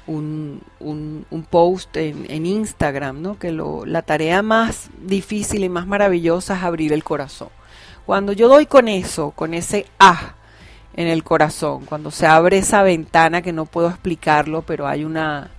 un, 0.07 0.63
un, 0.81 1.47
post 1.51 1.95
en, 1.99 2.47
Instagram, 2.47 3.21
¿no? 3.21 3.39
que 3.39 3.53
lo, 3.53 3.85
la 3.85 4.01
tarea 4.01 4.43
más 4.43 4.89
difícil 5.03 5.63
y 5.63 5.69
más 5.69 5.87
maravillosa 5.87 6.57
es 6.57 6.63
abrir 6.63 6.95
el 6.95 7.05
corazón. 7.05 7.51
Cuando 8.07 8.33
yo 8.33 8.49
doy 8.49 8.65
con 8.65 8.89
eso, 8.89 9.33
con 9.33 9.53
ese 9.53 9.87
ah 9.99 10.37
en 10.95 11.07
el 11.07 11.23
corazón, 11.23 11.85
cuando 11.85 12.11
se 12.11 12.27
abre 12.27 12.59
esa 12.59 12.83
ventana 12.83 13.43
que 13.43 13.53
no 13.53 13.67
puedo 13.67 13.89
explicarlo, 13.89 14.63
pero 14.63 14.87
hay 14.87 15.05
una, 15.05 15.51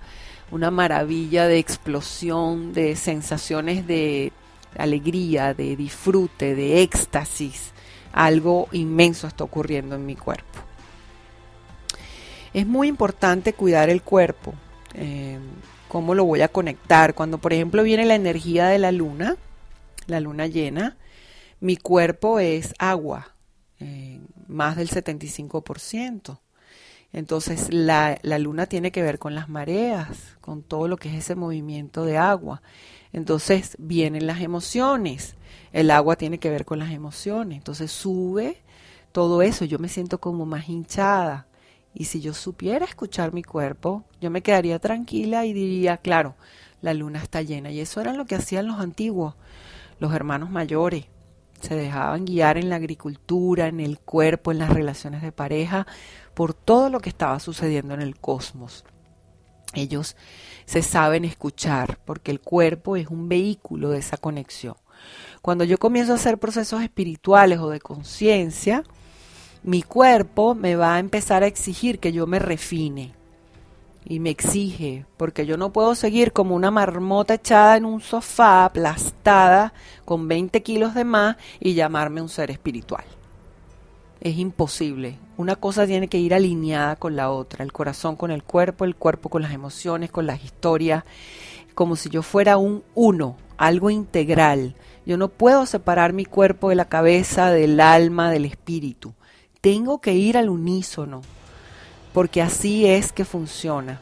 una 0.50 0.70
maravilla 0.70 1.46
de 1.46 1.58
explosión, 1.58 2.72
de 2.72 2.96
sensaciones 2.96 3.86
de 3.86 4.32
alegría, 4.76 5.54
de 5.54 5.76
disfrute, 5.76 6.54
de 6.54 6.82
éxtasis, 6.82 7.72
algo 8.12 8.68
inmenso 8.72 9.26
está 9.26 9.44
ocurriendo 9.44 9.96
en 9.96 10.06
mi 10.06 10.16
cuerpo. 10.16 10.60
Es 12.52 12.66
muy 12.66 12.88
importante 12.88 13.54
cuidar 13.54 13.88
el 13.88 14.02
cuerpo. 14.02 14.54
Eh, 14.94 15.38
¿Cómo 15.88 16.14
lo 16.14 16.24
voy 16.24 16.42
a 16.42 16.48
conectar? 16.48 17.14
Cuando, 17.14 17.38
por 17.38 17.52
ejemplo, 17.52 17.82
viene 17.82 18.04
la 18.04 18.14
energía 18.14 18.66
de 18.66 18.78
la 18.78 18.92
luna, 18.92 19.36
la 20.06 20.20
luna 20.20 20.46
llena, 20.46 20.96
mi 21.60 21.76
cuerpo 21.76 22.40
es 22.40 22.74
agua, 22.78 23.34
eh, 23.78 24.20
más 24.52 24.76
del 24.76 24.88
75%. 24.90 26.40
Entonces 27.12 27.72
la, 27.72 28.18
la, 28.22 28.38
luna 28.38 28.66
tiene 28.66 28.90
que 28.90 29.02
ver 29.02 29.18
con 29.18 29.34
las 29.34 29.48
mareas, 29.48 30.36
con 30.40 30.62
todo 30.62 30.88
lo 30.88 30.96
que 30.96 31.10
es 31.10 31.16
ese 31.16 31.34
movimiento 31.34 32.04
de 32.04 32.16
agua. 32.16 32.62
Entonces 33.12 33.76
vienen 33.78 34.26
las 34.26 34.40
emociones. 34.40 35.36
El 35.72 35.90
agua 35.90 36.16
tiene 36.16 36.38
que 36.38 36.50
ver 36.50 36.64
con 36.64 36.78
las 36.78 36.90
emociones. 36.90 37.58
Entonces 37.58 37.92
sube 37.92 38.62
todo 39.12 39.42
eso. 39.42 39.64
Yo 39.66 39.78
me 39.78 39.88
siento 39.88 40.18
como 40.18 40.46
más 40.46 40.68
hinchada. 40.68 41.46
Y 41.94 42.06
si 42.06 42.20
yo 42.20 42.32
supiera 42.32 42.86
escuchar 42.86 43.34
mi 43.34 43.42
cuerpo, 43.42 44.04
yo 44.20 44.30
me 44.30 44.42
quedaría 44.42 44.78
tranquila 44.78 45.44
y 45.44 45.52
diría, 45.52 45.98
claro, 45.98 46.34
la 46.80 46.94
luna 46.94 47.22
está 47.22 47.42
llena. 47.42 47.70
Y 47.70 47.80
eso 47.80 48.00
era 48.00 48.14
lo 48.14 48.24
que 48.24 48.34
hacían 48.34 48.66
los 48.66 48.80
antiguos, 48.80 49.34
los 49.98 50.14
hermanos 50.14 50.50
mayores. 50.50 51.06
Se 51.62 51.74
dejaban 51.74 52.26
guiar 52.26 52.58
en 52.58 52.68
la 52.68 52.76
agricultura, 52.76 53.68
en 53.68 53.80
el 53.80 53.98
cuerpo, 53.98 54.52
en 54.52 54.58
las 54.58 54.70
relaciones 54.70 55.22
de 55.22 55.32
pareja, 55.32 55.86
por 56.34 56.52
todo 56.52 56.90
lo 56.90 57.00
que 57.00 57.08
estaba 57.08 57.40
sucediendo 57.40 57.94
en 57.94 58.02
el 58.02 58.18
cosmos. 58.18 58.84
Ellos 59.74 60.16
se 60.66 60.82
saben 60.82 61.24
escuchar 61.24 61.98
porque 62.04 62.30
el 62.30 62.40
cuerpo 62.40 62.96
es 62.96 63.08
un 63.08 63.28
vehículo 63.28 63.90
de 63.90 64.00
esa 64.00 64.16
conexión. 64.16 64.74
Cuando 65.40 65.64
yo 65.64 65.78
comienzo 65.78 66.12
a 66.12 66.16
hacer 66.16 66.38
procesos 66.38 66.82
espirituales 66.82 67.58
o 67.58 67.70
de 67.70 67.80
conciencia, 67.80 68.84
mi 69.62 69.82
cuerpo 69.82 70.54
me 70.54 70.76
va 70.76 70.96
a 70.96 70.98
empezar 70.98 71.42
a 71.42 71.46
exigir 71.46 71.98
que 72.00 72.12
yo 72.12 72.26
me 72.26 72.38
refine. 72.38 73.14
Y 74.04 74.18
me 74.20 74.30
exige, 74.30 75.06
porque 75.16 75.46
yo 75.46 75.56
no 75.56 75.72
puedo 75.72 75.94
seguir 75.94 76.32
como 76.32 76.54
una 76.54 76.70
marmota 76.70 77.34
echada 77.34 77.76
en 77.76 77.84
un 77.84 78.00
sofá, 78.00 78.64
aplastada, 78.64 79.72
con 80.04 80.28
20 80.28 80.62
kilos 80.62 80.94
de 80.94 81.04
más, 81.04 81.36
y 81.60 81.74
llamarme 81.74 82.20
un 82.20 82.28
ser 82.28 82.50
espiritual. 82.50 83.04
Es 84.20 84.36
imposible. 84.38 85.18
Una 85.36 85.56
cosa 85.56 85.86
tiene 85.86 86.08
que 86.08 86.18
ir 86.18 86.34
alineada 86.34 86.96
con 86.96 87.16
la 87.16 87.30
otra, 87.30 87.64
el 87.64 87.72
corazón 87.72 88.16
con 88.16 88.30
el 88.30 88.42
cuerpo, 88.42 88.84
el 88.84 88.96
cuerpo 88.96 89.28
con 89.28 89.42
las 89.42 89.52
emociones, 89.52 90.10
con 90.10 90.26
las 90.26 90.44
historias, 90.44 91.04
como 91.74 91.96
si 91.96 92.08
yo 92.10 92.22
fuera 92.22 92.56
un 92.56 92.82
uno, 92.94 93.36
algo 93.56 93.90
integral. 93.90 94.74
Yo 95.06 95.16
no 95.16 95.28
puedo 95.28 95.66
separar 95.66 96.12
mi 96.12 96.24
cuerpo 96.24 96.68
de 96.68 96.76
la 96.76 96.84
cabeza, 96.84 97.50
del 97.50 97.80
alma, 97.80 98.30
del 98.30 98.44
espíritu 98.44 99.14
tengo 99.62 100.00
que 100.00 100.12
ir 100.14 100.36
al 100.36 100.50
unísono, 100.50 101.22
porque 102.12 102.42
así 102.42 102.86
es 102.86 103.12
que 103.12 103.24
funciona. 103.24 104.00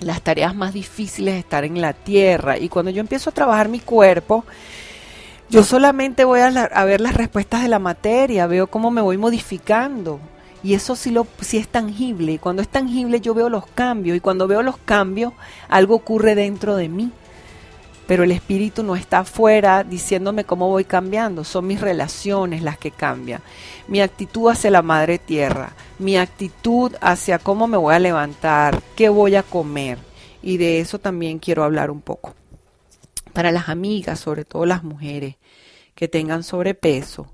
Las 0.00 0.22
tareas 0.22 0.54
más 0.54 0.72
difíciles 0.72 1.34
estar 1.34 1.64
en 1.64 1.80
la 1.80 1.92
tierra 1.92 2.58
y 2.58 2.68
cuando 2.68 2.90
yo 2.90 3.00
empiezo 3.00 3.30
a 3.30 3.34
trabajar 3.34 3.68
mi 3.68 3.80
cuerpo, 3.80 4.44
yo 5.50 5.62
solamente 5.62 6.24
voy 6.24 6.40
a, 6.40 6.84
ver 6.84 7.00
las 7.00 7.14
respuestas 7.14 7.62
de 7.62 7.68
la 7.68 7.78
materia, 7.78 8.46
veo 8.46 8.66
cómo 8.66 8.90
me 8.90 9.00
voy 9.00 9.18
modificando. 9.18 10.20
Y 10.62 10.74
eso 10.74 10.96
sí, 10.96 11.10
lo, 11.10 11.26
sí 11.40 11.58
es 11.58 11.68
tangible. 11.68 12.32
Y 12.32 12.38
cuando 12.38 12.62
es 12.62 12.68
tangible 12.68 13.20
yo 13.20 13.34
veo 13.34 13.50
los 13.50 13.66
cambios. 13.66 14.16
Y 14.16 14.20
cuando 14.20 14.48
veo 14.48 14.62
los 14.62 14.78
cambios, 14.78 15.34
algo 15.68 15.94
ocurre 15.94 16.34
dentro 16.34 16.74
de 16.74 16.88
mí 16.88 17.12
pero 18.06 18.24
el 18.24 18.32
espíritu 18.32 18.82
no 18.82 18.96
está 18.96 19.20
afuera 19.20 19.84
diciéndome 19.84 20.44
cómo 20.44 20.68
voy 20.68 20.84
cambiando, 20.84 21.44
son 21.44 21.66
mis 21.66 21.80
relaciones 21.80 22.62
las 22.62 22.78
que 22.78 22.90
cambian. 22.90 23.40
Mi 23.88 24.00
actitud 24.00 24.50
hacia 24.50 24.70
la 24.70 24.82
madre 24.82 25.18
tierra, 25.18 25.74
mi 25.98 26.16
actitud 26.16 26.92
hacia 27.00 27.38
cómo 27.38 27.66
me 27.66 27.76
voy 27.76 27.94
a 27.94 27.98
levantar, 27.98 28.82
qué 28.96 29.08
voy 29.08 29.36
a 29.36 29.42
comer. 29.42 29.98
Y 30.42 30.58
de 30.58 30.80
eso 30.80 30.98
también 30.98 31.38
quiero 31.38 31.64
hablar 31.64 31.90
un 31.90 32.02
poco. 32.02 32.34
Para 33.32 33.50
las 33.50 33.68
amigas, 33.68 34.20
sobre 34.20 34.44
todo 34.44 34.66
las 34.66 34.84
mujeres 34.84 35.36
que 35.94 36.06
tengan 36.06 36.42
sobrepeso, 36.42 37.32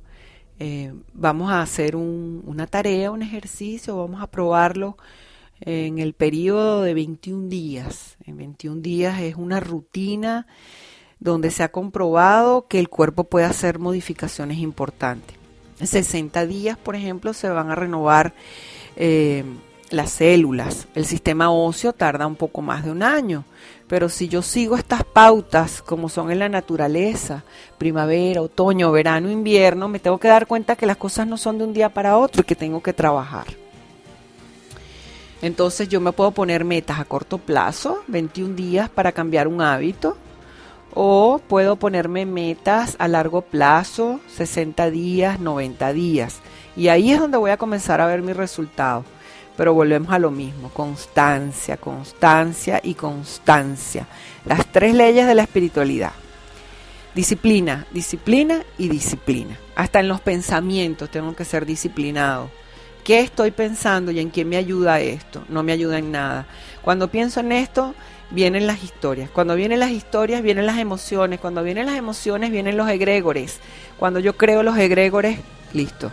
eh, 0.60 0.92
vamos 1.12 1.50
a 1.50 1.62
hacer 1.62 1.96
una 1.96 2.66
tarea, 2.66 3.10
un 3.10 3.22
ejercicio, 3.22 3.96
vamos 3.96 4.22
a 4.22 4.26
probarlo 4.28 4.96
en 5.60 5.98
el 5.98 6.14
periodo 6.14 6.82
de 6.82 6.94
21 6.94 7.48
días. 7.48 8.16
En 8.24 8.36
21 8.36 8.80
días 8.80 9.20
es 9.20 9.36
una 9.36 9.60
rutina 9.60 10.46
donde 11.18 11.50
se 11.50 11.62
ha 11.62 11.70
comprobado 11.70 12.66
que 12.66 12.78
el 12.78 12.88
cuerpo 12.88 13.24
puede 13.24 13.46
hacer 13.46 13.78
modificaciones 13.78 14.58
importantes. 14.58 15.36
En 15.78 15.86
60 15.86 16.46
días, 16.46 16.76
por 16.78 16.96
ejemplo, 16.96 17.32
se 17.32 17.48
van 17.48 17.70
a 17.70 17.74
renovar 17.74 18.34
eh, 18.96 19.44
las 19.90 20.12
células. 20.12 20.88
El 20.94 21.04
sistema 21.04 21.50
óseo 21.50 21.92
tarda 21.92 22.26
un 22.26 22.36
poco 22.36 22.62
más 22.62 22.84
de 22.84 22.90
un 22.90 23.02
año, 23.02 23.44
pero 23.86 24.08
si 24.08 24.28
yo 24.28 24.42
sigo 24.42 24.76
estas 24.76 25.04
pautas 25.04 25.82
como 25.82 26.08
son 26.08 26.30
en 26.30 26.38
la 26.38 26.48
naturaleza, 26.48 27.44
primavera, 27.76 28.42
otoño, 28.42 28.92
verano, 28.92 29.30
invierno, 29.30 29.88
me 29.88 29.98
tengo 29.98 30.18
que 30.18 30.28
dar 30.28 30.46
cuenta 30.46 30.76
que 30.76 30.86
las 30.86 30.96
cosas 30.96 31.26
no 31.26 31.36
son 31.36 31.58
de 31.58 31.64
un 31.64 31.72
día 31.72 31.88
para 31.88 32.16
otro 32.16 32.42
y 32.42 32.44
que 32.44 32.54
tengo 32.54 32.82
que 32.82 32.92
trabajar. 32.92 33.46
Entonces 35.42 35.88
yo 35.88 36.00
me 36.00 36.12
puedo 36.12 36.32
poner 36.32 36.64
metas 36.64 37.00
a 37.00 37.04
corto 37.04 37.38
plazo, 37.38 38.02
21 38.08 38.54
días 38.54 38.90
para 38.90 39.12
cambiar 39.12 39.48
un 39.48 39.62
hábito, 39.62 40.16
o 40.92 41.40
puedo 41.48 41.76
ponerme 41.76 42.26
metas 42.26 42.96
a 42.98 43.08
largo 43.08 43.42
plazo, 43.42 44.20
60 44.36 44.90
días, 44.90 45.40
90 45.40 45.92
días. 45.92 46.40
Y 46.76 46.88
ahí 46.88 47.12
es 47.12 47.20
donde 47.20 47.38
voy 47.38 47.50
a 47.50 47.56
comenzar 47.56 48.00
a 48.00 48.06
ver 48.06 48.22
mi 48.22 48.32
resultado. 48.32 49.04
Pero 49.56 49.74
volvemos 49.74 50.12
a 50.12 50.18
lo 50.18 50.30
mismo, 50.30 50.70
constancia, 50.70 51.76
constancia 51.76 52.80
y 52.82 52.94
constancia. 52.94 54.06
Las 54.46 54.66
tres 54.66 54.94
leyes 54.94 55.26
de 55.26 55.34
la 55.34 55.42
espiritualidad. 55.42 56.12
Disciplina, 57.14 57.86
disciplina 57.90 58.62
y 58.78 58.88
disciplina. 58.88 59.58
Hasta 59.74 60.00
en 60.00 60.08
los 60.08 60.20
pensamientos 60.20 61.10
tengo 61.10 61.34
que 61.34 61.44
ser 61.44 61.66
disciplinado. 61.66 62.50
¿Qué 63.04 63.20
estoy 63.20 63.50
pensando 63.50 64.10
y 64.10 64.20
en 64.20 64.30
quién 64.30 64.48
me 64.48 64.56
ayuda 64.56 65.00
esto? 65.00 65.44
No 65.48 65.62
me 65.62 65.72
ayuda 65.72 65.98
en 65.98 66.12
nada. 66.12 66.46
Cuando 66.82 67.08
pienso 67.08 67.40
en 67.40 67.52
esto, 67.52 67.94
vienen 68.30 68.66
las 68.66 68.84
historias. 68.84 69.30
Cuando 69.30 69.54
vienen 69.54 69.80
las 69.80 69.90
historias, 69.90 70.42
vienen 70.42 70.66
las 70.66 70.78
emociones. 70.78 71.40
Cuando 71.40 71.62
vienen 71.62 71.86
las 71.86 71.96
emociones, 71.96 72.50
vienen 72.50 72.76
los 72.76 72.88
egregores. 72.88 73.60
Cuando 73.98 74.20
yo 74.20 74.36
creo 74.36 74.62
los 74.62 74.76
egregores, 74.76 75.38
listo. 75.72 76.10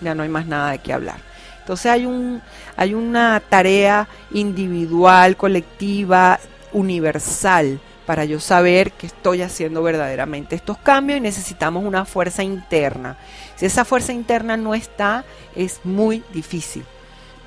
Ya 0.00 0.14
no 0.14 0.22
hay 0.22 0.28
más 0.28 0.46
nada 0.46 0.70
de 0.70 0.78
qué 0.78 0.92
hablar. 0.92 1.18
Entonces 1.58 1.90
hay, 1.90 2.06
un, 2.06 2.40
hay 2.76 2.94
una 2.94 3.40
tarea 3.40 4.08
individual, 4.32 5.36
colectiva, 5.36 6.40
universal 6.72 7.80
para 8.10 8.24
yo 8.24 8.40
saber 8.40 8.90
que 8.90 9.06
estoy 9.06 9.40
haciendo 9.40 9.84
verdaderamente 9.84 10.56
estos 10.56 10.78
cambios 10.78 11.18
y 11.18 11.20
necesitamos 11.20 11.84
una 11.84 12.04
fuerza 12.04 12.42
interna. 12.42 13.16
Si 13.54 13.66
esa 13.66 13.84
fuerza 13.84 14.12
interna 14.12 14.56
no 14.56 14.74
está, 14.74 15.24
es 15.54 15.80
muy 15.84 16.24
difícil 16.32 16.82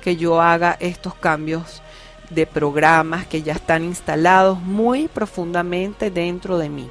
que 0.00 0.16
yo 0.16 0.40
haga 0.40 0.78
estos 0.80 1.16
cambios 1.16 1.82
de 2.30 2.46
programas 2.46 3.26
que 3.26 3.42
ya 3.42 3.52
están 3.52 3.84
instalados 3.84 4.58
muy 4.58 5.06
profundamente 5.06 6.10
dentro 6.10 6.56
de 6.56 6.70
mí. 6.70 6.88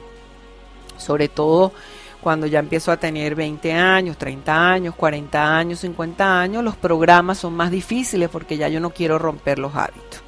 Sobre 0.98 1.28
todo 1.28 1.74
cuando 2.22 2.46
ya 2.46 2.60
empiezo 2.60 2.92
a 2.92 2.98
tener 2.98 3.34
20 3.34 3.74
años, 3.74 4.20
30 4.20 4.70
años, 4.72 4.94
40 4.94 5.58
años, 5.58 5.80
50 5.80 6.42
años, 6.42 6.64
los 6.64 6.76
programas 6.76 7.40
son 7.40 7.56
más 7.56 7.72
difíciles 7.72 8.30
porque 8.30 8.56
ya 8.56 8.68
yo 8.68 8.80
no 8.80 8.92
quiero 8.92 9.18
romper 9.18 9.58
los 9.58 9.76
hábitos. 9.76 10.23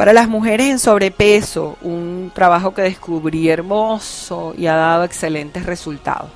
Para 0.00 0.14
las 0.14 0.30
mujeres 0.30 0.70
en 0.70 0.78
sobrepeso, 0.78 1.76
un 1.82 2.32
trabajo 2.34 2.72
que 2.72 2.80
descubrí 2.80 3.50
hermoso 3.50 4.54
y 4.56 4.66
ha 4.66 4.74
dado 4.74 5.04
excelentes 5.04 5.66
resultados. 5.66 6.30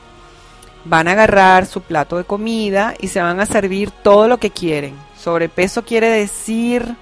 Van 0.85 1.09
a 1.09 1.12
agarrar 1.12 1.64
su 1.64 1.80
plato 1.80 2.18
de 2.18 2.25
comida 2.25 2.92
y 3.00 3.09
se 3.09 3.23
van 3.23 3.40
a 3.40 3.47
servir 3.47 3.90
todo 3.90 4.28
lo 4.28 4.37
que 4.37 4.50
quieren. 4.50 4.94
Sobrepeso 5.18 5.83
quiere 5.83 6.11
decir, 6.11 6.94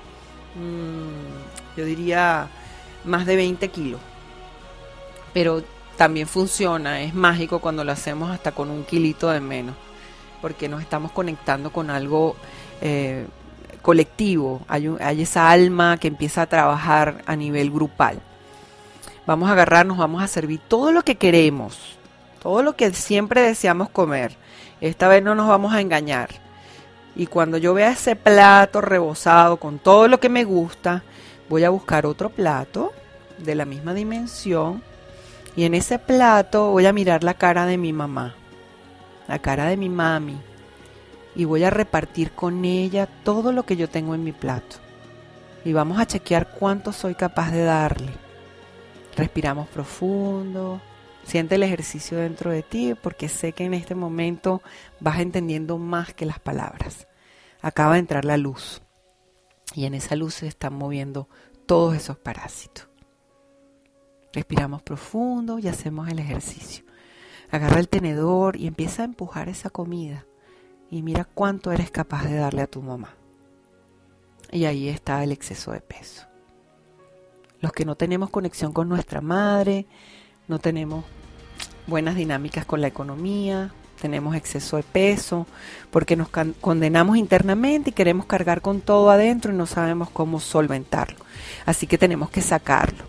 mmm, 0.55 1.77
yo 1.77 1.85
diría, 1.85 2.47
más 3.05 3.27
de 3.27 3.35
20 3.35 3.67
kilos. 3.67 4.01
Pero 5.35 5.65
también 5.97 6.29
funciona, 6.29 7.01
es 7.01 7.13
mágico 7.13 7.59
cuando 7.59 7.83
lo 7.83 7.91
hacemos 7.91 8.31
hasta 8.31 8.53
con 8.53 8.71
un 8.71 8.85
kilito 8.85 9.31
de 9.31 9.41
menos, 9.41 9.75
porque 10.41 10.69
nos 10.69 10.81
estamos 10.81 11.11
conectando 11.11 11.73
con 11.73 11.91
algo 11.91 12.37
eh, 12.81 13.27
colectivo, 13.83 14.63
hay, 14.69 14.89
esa 15.21 15.51
alma 15.51 15.99
que 15.99 16.09
empieza 16.09 16.43
a 16.43 16.47
trabajar 16.47 17.23
a 17.27 17.37
nivel 17.37 17.71
grupal. 17.71 18.21
Vamos 19.27 19.49
a 19.49 19.53
agarrarnos, 19.53 19.99
vamos 19.99 20.23
a 20.23 20.29
servir 20.29 20.61
todo 20.67 20.93
lo 20.93 21.03
que 21.03 21.17
queremos, 21.17 21.99
todo 22.43 22.63
lo 22.63 22.75
que 22.75 22.93
siempre 22.93 23.43
deseamos 23.43 23.91
comer. 23.91 24.37
Esta 24.81 25.09
vez 25.09 25.23
no 25.23 25.35
nos 25.35 25.49
vamos 25.49 25.75
a 25.75 25.81
engañar. 25.81 26.31
Y 27.15 27.27
cuando 27.27 27.59
yo 27.59 27.75
vea 27.75 27.91
ese 27.91 28.17
plato 28.17 28.81
rebosado 28.81 29.59
con 29.59 29.79
todo 29.79 30.09
lo 30.09 30.19
que 30.19 30.29
me 30.29 30.45
gusta, 30.45 31.03
voy 31.49 31.65
a 31.65 31.71
buscar 31.71 32.07
otro 32.07 32.31
plato 32.31 32.93
de 33.39 33.55
la 33.55 33.65
misma 33.65 33.93
dimensión 33.93 34.83
y 35.55 35.65
en 35.65 35.75
ese 35.75 35.99
plato 35.99 36.71
voy 36.71 36.87
a 36.87 36.93
mirar 36.93 37.25
la 37.25 37.35
cara 37.35 37.67
de 37.67 37.77
mi 37.77 37.93
mamá, 37.93 38.35
la 39.29 39.39
cara 39.39 39.67
de 39.67 39.77
mi 39.77 39.89
mami, 39.89 40.41
y 41.35 41.45
voy 41.45 41.65
a 41.65 41.71
repartir 41.71 42.33
con 42.33 42.65
ella 42.65 43.07
todo 43.07 43.53
lo 43.53 43.65
que 43.65 43.77
yo 43.77 43.89
tengo 43.89 44.15
en 44.15 44.25
mi 44.25 44.33
plato. 44.33 44.77
Y 45.65 45.73
vamos 45.73 45.99
a 45.99 46.07
chequear 46.07 46.53
cuánto 46.59 46.93
soy 46.93 47.15
capaz 47.15 47.51
de 47.53 47.65
darle. 47.65 48.13
Respiramos 49.17 49.69
profundo. 49.69 50.81
Siente 51.25 51.55
el 51.55 51.63
ejercicio 51.63 52.19
dentro 52.19 52.51
de 52.51 52.63
ti 52.63 52.95
porque 53.01 53.29
sé 53.29 53.53
que 53.53 53.65
en 53.65 53.75
este 53.75 53.95
momento 53.95 54.61
vas 54.99 55.21
entendiendo 55.21 55.79
más 55.79 56.13
que 56.15 56.27
las 56.27 56.41
palabras. 56.41 57.07
Acaba 57.61 57.95
de 57.95 58.01
entrar 58.01 58.25
la 58.25 58.37
luz 58.37 58.83
y 59.75 59.85
en 59.87 59.95
esa 59.95 60.17
luz 60.17 60.35
se 60.35 60.49
están 60.49 60.75
moviendo 60.75 61.29
todos 61.67 61.95
esos 61.95 62.19
parásitos. 62.19 62.89
Respiramos 64.33 64.83
profundo 64.83 65.59
y 65.61 65.69
hacemos 65.69 66.09
el 66.09 66.19
ejercicio. 66.19 66.85
Agarra 67.51 67.79
el 67.79 67.89
tenedor 67.89 68.57
y 68.57 68.67
empieza 68.67 69.03
a 69.03 69.05
empujar 69.05 69.49
esa 69.49 69.71
comida 69.71 70.27
y 70.93 71.01
mira 71.01 71.25
cuánto 71.25 71.73
eres 71.73 71.91
capaz 71.91 72.25
de 72.25 72.37
darle 72.37 72.61
a 72.61 72.67
tu 72.67 72.83
mamá. 72.83 73.17
Y 74.51 74.67
ahí 74.67 74.91
está 74.91 75.25
el 75.25 75.33
exceso 75.33 75.73
de 75.73 75.81
peso. 75.81 76.27
Los 77.61 77.73
que 77.73 77.87
no 77.87 77.95
tenemos 77.95 78.29
conexión 78.29 78.75
con 78.75 78.91
nuestra 78.91 79.23
madre, 79.23 79.87
no 80.49 80.59
tenemos 80.59 81.07
buenas 81.87 82.15
dinámicas 82.15 82.67
con 82.67 82.83
la 82.83 82.89
economía, 82.89 83.73
tenemos 84.03 84.37
exceso 84.37 84.77
de 84.77 84.83
peso, 84.83 85.47
porque 85.91 86.15
nos 86.15 86.29
condenamos 86.29 87.17
internamente 87.17 87.89
y 87.89 87.95
queremos 87.95 88.27
cargar 88.27 88.61
con 88.61 88.83
todo 88.83 89.11
adentro 89.11 89.51
y 89.51 89.57
no 89.57 89.65
sabemos 89.65 90.11
cómo 90.11 90.41
solventarlo. 90.41 91.25
Así 91.65 91.87
que 91.87 91.97
tenemos 91.97 92.29
que 92.29 92.43
sacarlo. 92.43 93.05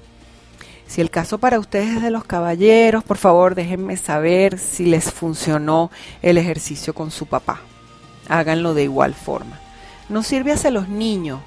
Si 0.87 1.01
el 1.01 1.09
caso 1.09 1.37
para 1.37 1.59
ustedes 1.59 1.97
es 1.97 2.01
de 2.01 2.11
los 2.11 2.23
caballeros, 2.23 3.03
por 3.03 3.17
favor 3.17 3.55
déjenme 3.55 3.97
saber 3.97 4.57
si 4.57 4.85
les 4.85 5.11
funcionó 5.11 5.91
el 6.21 6.37
ejercicio 6.37 6.93
con 6.93 7.11
su 7.11 7.25
papá 7.25 7.59
háganlo 8.29 8.73
de 8.73 8.83
igual 8.83 9.13
forma. 9.13 9.59
No 10.09 10.23
sirve 10.23 10.51
hacia 10.51 10.71
los 10.71 10.88
niños, 10.89 11.39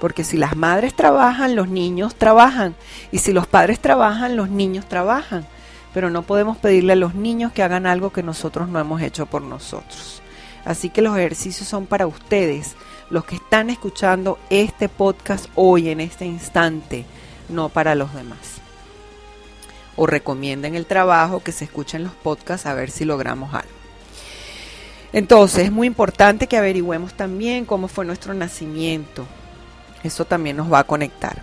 porque 0.00 0.24
si 0.24 0.36
las 0.36 0.56
madres 0.56 0.94
trabajan, 0.94 1.56
los 1.56 1.68
niños 1.68 2.14
trabajan, 2.14 2.74
y 3.10 3.18
si 3.18 3.32
los 3.32 3.46
padres 3.46 3.80
trabajan, 3.80 4.36
los 4.36 4.50
niños 4.50 4.86
trabajan. 4.86 5.46
Pero 5.94 6.10
no 6.10 6.22
podemos 6.22 6.58
pedirle 6.58 6.92
a 6.92 6.96
los 6.96 7.14
niños 7.14 7.52
que 7.52 7.62
hagan 7.62 7.86
algo 7.86 8.12
que 8.12 8.22
nosotros 8.22 8.68
no 8.68 8.78
hemos 8.78 9.00
hecho 9.00 9.26
por 9.26 9.42
nosotros. 9.42 10.20
Así 10.64 10.90
que 10.90 11.00
los 11.00 11.16
ejercicios 11.16 11.68
son 11.68 11.86
para 11.86 12.06
ustedes, 12.06 12.74
los 13.08 13.24
que 13.24 13.36
están 13.36 13.70
escuchando 13.70 14.38
este 14.50 14.88
podcast 14.88 15.46
hoy, 15.54 15.88
en 15.88 16.00
este 16.00 16.26
instante, 16.26 17.06
no 17.48 17.68
para 17.68 17.94
los 17.94 18.12
demás. 18.12 18.60
O 19.94 20.06
recomienden 20.06 20.74
el 20.74 20.84
trabajo, 20.84 21.42
que 21.42 21.52
se 21.52 21.64
escuchen 21.64 22.04
los 22.04 22.12
podcasts 22.12 22.66
a 22.66 22.74
ver 22.74 22.90
si 22.90 23.04
logramos 23.04 23.54
algo. 23.54 23.75
Entonces 25.16 25.64
es 25.64 25.72
muy 25.72 25.86
importante 25.86 26.46
que 26.46 26.58
averigüemos 26.58 27.14
también 27.14 27.64
cómo 27.64 27.88
fue 27.88 28.04
nuestro 28.04 28.34
nacimiento. 28.34 29.24
Eso 30.02 30.26
también 30.26 30.58
nos 30.58 30.70
va 30.70 30.80
a 30.80 30.84
conectar. 30.84 31.42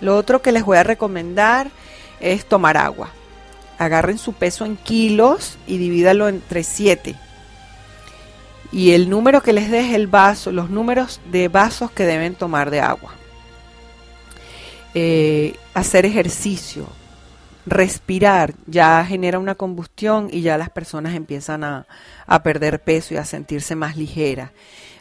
Lo 0.00 0.16
otro 0.16 0.42
que 0.42 0.50
les 0.50 0.64
voy 0.64 0.76
a 0.76 0.82
recomendar 0.82 1.70
es 2.18 2.44
tomar 2.44 2.76
agua. 2.76 3.10
Agarren 3.78 4.18
su 4.18 4.32
peso 4.32 4.64
en 4.64 4.76
kilos 4.76 5.56
y 5.68 5.78
divídalo 5.78 6.28
entre 6.28 6.64
7. 6.64 7.14
Y 8.72 8.90
el 8.90 9.08
número 9.08 9.40
que 9.40 9.52
les 9.52 9.70
deje 9.70 9.94
el 9.94 10.08
vaso, 10.08 10.50
los 10.50 10.68
números 10.68 11.20
de 11.30 11.46
vasos 11.46 11.92
que 11.92 12.06
deben 12.06 12.34
tomar 12.34 12.72
de 12.72 12.80
agua. 12.80 13.12
Eh, 14.94 15.54
hacer 15.74 16.06
ejercicio, 16.06 16.88
respirar 17.66 18.54
ya 18.66 19.04
genera 19.04 19.38
una 19.38 19.54
combustión 19.54 20.28
y 20.30 20.42
ya 20.42 20.58
las 20.58 20.70
personas 20.70 21.14
empiezan 21.14 21.64
a, 21.64 21.86
perder 22.42 22.82
peso 22.82 23.14
y 23.14 23.18
a 23.18 23.24
sentirse 23.24 23.76
más 23.76 23.96
ligeras. 23.96 24.50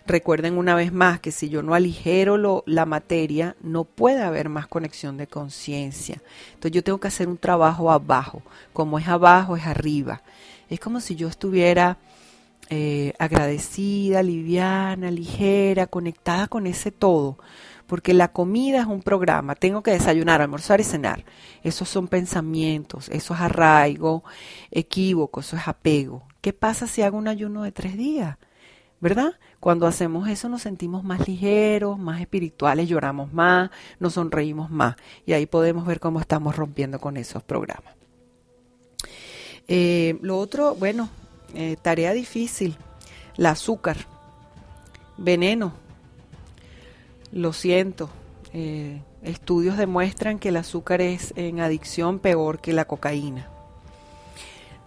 Recuerden 0.06 0.58
una 0.58 0.76
vez 0.76 0.91
más 0.91 1.19
que 1.19 1.32
si 1.32 1.50
yo 1.50 1.62
no 1.62 1.74
aligero 1.74 2.38
lo, 2.38 2.63
la 2.65 2.86
materia, 2.86 3.56
no 3.62 3.84
puede 3.84 4.21
haber 4.21 4.50
más 4.50 4.67
conexión 4.67 5.15
de 5.15 5.28
conciencia. 5.28 6.21
Entonces 6.54 6.71
yo 6.71 6.84
tengo 6.84 7.00
que 7.00 7.08
hacer 7.08 7.28
un 7.28 7.38
trabajo 7.38 7.91
abajo. 7.91 8.41
Como 8.74 9.00
es 9.00 9.08
abajo, 9.08 9.56
es 9.56 9.65
arriba. 9.65 10.21
Es 10.69 10.80
como 10.80 11.00
si 11.00 11.15
yo 11.15 11.28
estuviera 11.28 11.97
eh, 12.69 13.13
agradecida, 13.19 14.24
liviana, 14.24 15.12
ligera, 15.12 15.88
conectada 15.88 16.47
con 16.47 16.67
ese 16.67 16.91
todo 16.91 17.38
porque 17.91 18.13
la 18.13 18.32
comida 18.32 18.80
es 18.80 18.86
un 18.86 19.01
programa, 19.01 19.54
tengo 19.54 19.84
que 19.84 19.91
desayunar, 19.91 20.41
almorzar 20.41 20.80
y 20.80 20.86
cenar. 20.86 21.25
Esos 21.62 21.89
son 21.89 22.08
pensamientos, 22.08 23.10
eso 23.10 23.34
es 23.34 23.41
arraigo, 23.41 24.23
equívoco, 24.71 25.41
eso 25.41 25.58
es 25.58 25.67
apego. 25.67 26.23
¿Qué 26.39 26.54
pasa 26.54 26.88
si 26.88 27.01
hago 27.01 27.17
un 27.17 27.27
ayuno 27.27 27.63
de 27.63 27.73
tres 27.73 27.97
días? 27.97 28.38
¿Verdad? 29.01 29.34
Cuando 29.60 29.88
hacemos 29.88 30.30
eso 30.30 30.47
nos 30.47 30.62
sentimos 30.62 31.04
más 31.04 31.27
ligeros, 31.27 31.99
más 31.99 32.21
espirituales, 32.21 32.88
lloramos 32.88 33.34
más, 33.34 33.71
nos 33.99 34.13
sonreímos 34.13 34.69
más. 34.69 34.95
Y 35.25 35.34
ahí 35.34 35.45
podemos 35.45 35.86
ver 35.86 35.99
cómo 35.99 36.21
estamos 36.21 36.56
rompiendo 36.56 36.97
con 36.97 37.17
esos 37.17 37.43
programas. 37.43 37.93
Eh, 39.67 40.17
lo 40.21 40.38
otro, 40.38 40.75
bueno, 40.75 41.10
eh, 41.56 41.75
tarea 41.82 42.13
difícil, 42.13 42.77
el 43.38 43.47
azúcar, 43.47 43.97
veneno, 45.17 45.73
lo 47.31 47.53
siento. 47.53 48.09
Eh, 48.53 49.01
estudios 49.23 49.77
demuestran 49.77 50.39
que 50.39 50.49
el 50.49 50.57
azúcar 50.57 51.01
es 51.01 51.33
en 51.35 51.59
adicción 51.59 52.19
peor 52.19 52.59
que 52.59 52.73
la 52.73 52.85
cocaína. 52.85 53.47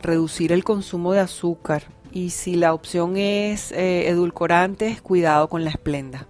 Reducir 0.01 0.53
el 0.53 0.65
consumo 0.65 1.13
de 1.13 1.21
azúcar 1.21 1.85
y 2.13 2.31
si 2.31 2.57
la 2.57 2.75
opción 2.75 3.17
es 3.17 3.73
eh, 3.73 4.09
edulcorantes, 4.09 5.01
cuidado 5.01 5.49
con 5.49 5.65
la 5.65 5.71
esplenda. 5.71 6.27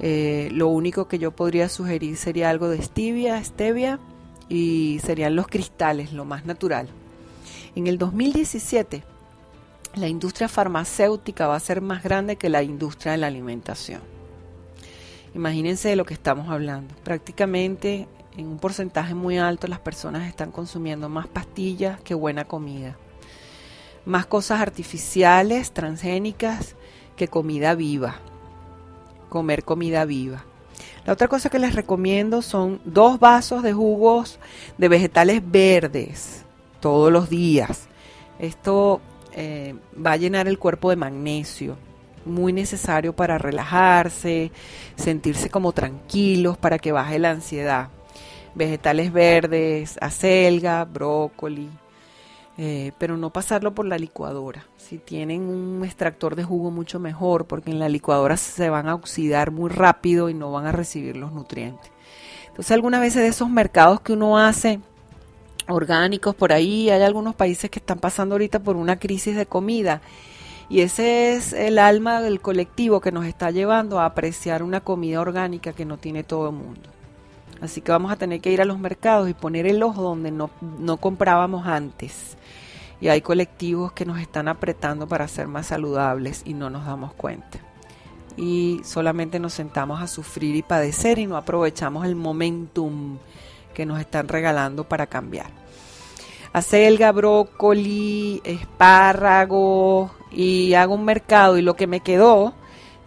Eh, 0.00 0.50
lo 0.52 0.68
único 0.68 1.08
que 1.08 1.18
yo 1.18 1.30
podría 1.30 1.68
sugerir 1.68 2.16
sería 2.16 2.50
algo 2.50 2.68
de 2.68 2.82
stevia, 2.82 3.42
stevia 3.42 3.98
y 4.48 5.00
serían 5.02 5.36
los 5.36 5.46
cristales, 5.46 6.12
lo 6.12 6.24
más 6.24 6.44
natural. 6.44 6.88
En 7.74 7.86
el 7.86 7.96
2017, 7.98 9.02
la 9.94 10.08
industria 10.08 10.48
farmacéutica 10.48 11.46
va 11.46 11.56
a 11.56 11.60
ser 11.60 11.80
más 11.80 12.02
grande 12.02 12.36
que 12.36 12.48
la 12.48 12.62
industria 12.62 13.12
de 13.12 13.18
la 13.18 13.28
alimentación. 13.28 14.11
Imagínense 15.34 15.88
de 15.88 15.96
lo 15.96 16.04
que 16.04 16.14
estamos 16.14 16.48
hablando. 16.48 16.94
Prácticamente 17.04 18.06
en 18.36 18.46
un 18.46 18.58
porcentaje 18.58 19.14
muy 19.14 19.38
alto 19.38 19.66
las 19.66 19.78
personas 19.78 20.28
están 20.28 20.50
consumiendo 20.50 21.08
más 21.08 21.26
pastillas 21.26 22.00
que 22.00 22.14
buena 22.14 22.44
comida. 22.44 22.96
Más 24.04 24.26
cosas 24.26 24.60
artificiales, 24.60 25.72
transgénicas, 25.72 26.76
que 27.16 27.28
comida 27.28 27.74
viva. 27.74 28.16
Comer 29.28 29.64
comida 29.64 30.04
viva. 30.04 30.44
La 31.06 31.12
otra 31.12 31.28
cosa 31.28 31.50
que 31.50 31.58
les 31.58 31.74
recomiendo 31.74 32.42
son 32.42 32.80
dos 32.84 33.18
vasos 33.18 33.62
de 33.62 33.72
jugos 33.72 34.38
de 34.78 34.88
vegetales 34.88 35.42
verdes 35.44 36.44
todos 36.80 37.12
los 37.12 37.28
días. 37.28 37.88
Esto 38.38 39.00
eh, 39.32 39.74
va 39.94 40.12
a 40.12 40.16
llenar 40.16 40.48
el 40.48 40.58
cuerpo 40.58 40.90
de 40.90 40.96
magnesio, 40.96 41.76
muy 42.24 42.52
necesario 42.52 43.14
para 43.14 43.38
relajarse, 43.38 44.50
sentirse 44.96 45.50
como 45.50 45.72
tranquilos, 45.72 46.56
para 46.56 46.78
que 46.78 46.92
baje 46.92 47.18
la 47.18 47.30
ansiedad. 47.30 47.88
Vegetales 48.54 49.12
verdes, 49.12 49.98
acelga, 50.00 50.84
brócoli, 50.84 51.68
eh, 52.58 52.92
pero 52.98 53.16
no 53.16 53.30
pasarlo 53.30 53.74
por 53.74 53.86
la 53.86 53.98
licuadora. 53.98 54.66
Si 54.76 54.98
tienen 54.98 55.42
un 55.42 55.84
extractor 55.84 56.36
de 56.36 56.44
jugo, 56.44 56.70
mucho 56.70 57.00
mejor, 57.00 57.46
porque 57.46 57.70
en 57.70 57.78
la 57.78 57.88
licuadora 57.88 58.36
se 58.36 58.68
van 58.68 58.88
a 58.88 58.94
oxidar 58.94 59.50
muy 59.50 59.70
rápido 59.70 60.28
y 60.28 60.34
no 60.34 60.52
van 60.52 60.66
a 60.66 60.72
recibir 60.72 61.16
los 61.16 61.32
nutrientes. 61.32 61.90
Entonces, 62.48 62.72
algunas 62.72 63.00
veces 63.00 63.22
de 63.22 63.28
esos 63.28 63.48
mercados 63.48 64.02
que 64.02 64.12
uno 64.12 64.38
hace 64.38 64.80
orgánicos 65.68 66.34
por 66.34 66.52
ahí, 66.52 66.90
hay 66.90 67.02
algunos 67.02 67.34
países 67.34 67.70
que 67.70 67.78
están 67.78 67.98
pasando 67.98 68.34
ahorita 68.34 68.58
por 68.58 68.76
una 68.76 68.98
crisis 68.98 69.34
de 69.36 69.46
comida. 69.46 70.02
Y 70.72 70.80
ese 70.80 71.34
es 71.34 71.52
el 71.52 71.78
alma 71.78 72.22
del 72.22 72.40
colectivo 72.40 73.02
que 73.02 73.12
nos 73.12 73.26
está 73.26 73.50
llevando 73.50 74.00
a 74.00 74.06
apreciar 74.06 74.62
una 74.62 74.80
comida 74.80 75.20
orgánica 75.20 75.74
que 75.74 75.84
no 75.84 75.98
tiene 75.98 76.24
todo 76.24 76.48
el 76.48 76.56
mundo. 76.56 76.88
Así 77.60 77.82
que 77.82 77.92
vamos 77.92 78.10
a 78.10 78.16
tener 78.16 78.40
que 78.40 78.50
ir 78.50 78.62
a 78.62 78.64
los 78.64 78.78
mercados 78.78 79.28
y 79.28 79.34
poner 79.34 79.66
el 79.66 79.82
ojo 79.82 80.00
donde 80.00 80.30
no, 80.30 80.48
no 80.78 80.96
comprábamos 80.96 81.66
antes 81.66 82.38
y 83.02 83.08
hay 83.08 83.20
colectivos 83.20 83.92
que 83.92 84.06
nos 84.06 84.18
están 84.18 84.48
apretando 84.48 85.06
para 85.06 85.28
ser 85.28 85.46
más 85.46 85.66
saludables 85.66 86.40
y 86.46 86.54
no 86.54 86.70
nos 86.70 86.86
damos 86.86 87.12
cuenta. 87.12 87.58
Y 88.38 88.80
solamente 88.82 89.38
nos 89.38 89.52
sentamos 89.52 90.00
a 90.00 90.06
sufrir 90.06 90.56
y 90.56 90.62
padecer 90.62 91.18
y 91.18 91.26
no 91.26 91.36
aprovechamos 91.36 92.06
el 92.06 92.16
momentum 92.16 93.18
que 93.74 93.84
nos 93.84 94.00
están 94.00 94.26
regalando 94.26 94.84
para 94.84 95.06
cambiar. 95.06 95.50
Acelga, 96.54 97.12
brócoli, 97.12 98.40
espárrago 98.42 100.12
y 100.32 100.74
hago 100.74 100.94
un 100.94 101.04
mercado 101.04 101.58
y 101.58 101.62
lo 101.62 101.74
que 101.74 101.86
me 101.86 102.00
quedó, 102.00 102.54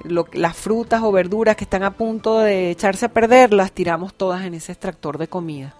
las 0.03 0.55
frutas 0.55 1.01
o 1.03 1.11
verduras 1.11 1.55
que 1.55 1.63
están 1.63 1.83
a 1.83 1.91
punto 1.91 2.39
de 2.39 2.71
echarse 2.71 3.05
a 3.05 3.09
perder, 3.09 3.53
las 3.53 3.71
tiramos 3.71 4.13
todas 4.13 4.45
en 4.45 4.53
ese 4.53 4.71
extractor 4.71 5.17
de 5.17 5.27
comida. 5.27 5.73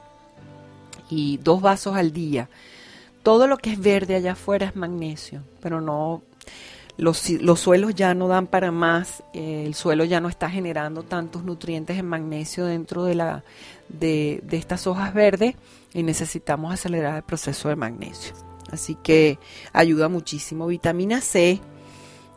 Y 1.10 1.38
dos 1.38 1.62
vasos 1.62 1.96
al 1.96 2.12
día 2.12 2.50
todo 3.26 3.48
lo 3.48 3.58
que 3.58 3.72
es 3.72 3.80
verde 3.80 4.14
allá 4.14 4.34
afuera 4.34 4.68
es 4.68 4.76
magnesio, 4.76 5.42
pero 5.60 5.82
no, 5.82 6.22
los, 6.96 7.28
los 7.32 7.60
suelos 7.60 7.96
ya 7.96 8.14
no 8.14 8.28
dan 8.28 8.46
para 8.46 8.70
más, 8.70 9.24
eh, 9.34 9.64
el 9.66 9.74
suelo 9.74 10.04
ya 10.04 10.22
no 10.22 10.30
está 10.30 10.48
generando 10.48 11.02
tantos 11.02 11.44
nutrientes 11.44 11.98
en 11.98 12.06
magnesio 12.06 12.68
dentro 12.68 13.04
de, 13.04 13.16
la, 13.16 13.44
de, 13.90 14.44
estas 14.52 14.86
hojas 14.86 15.12
verdes 15.16 15.56
y 15.92 16.04
necesitamos 16.04 16.72
acelerar 16.72 17.16
el 17.16 17.24
proceso 17.24 17.68
de 17.68 17.76
magnesio. 17.76 18.36
Así 18.76 18.96
que 18.96 19.40
ayuda 19.74 20.08
muchísimo. 20.08 20.68
Vitamina 20.68 21.20
C 21.20 21.60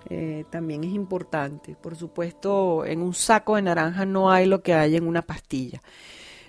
eh, 0.08 0.44
también 0.50 0.84
es 0.84 0.92
importante. 0.94 1.76
Por 1.80 1.96
supuesto, 1.96 2.84
en 2.86 3.02
un 3.02 3.14
saco 3.14 3.56
de 3.56 3.62
naranja 3.62 4.06
no 4.06 4.30
hay 4.30 4.46
lo 4.46 4.62
que 4.62 4.72
hay 4.74 4.96
en 4.96 5.06
una 5.06 5.22
pastilla 5.22 5.82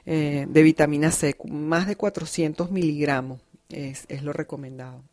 eh, 0.06 0.46
de 0.50 0.64
vitamina 0.64 1.12
C, 1.12 1.36
más 1.50 1.86
de 1.86 1.96
400 1.96 2.72
miligramos 2.72 3.42
es, 3.70 4.08
lo 4.24 4.34
recomendado. 4.34 5.04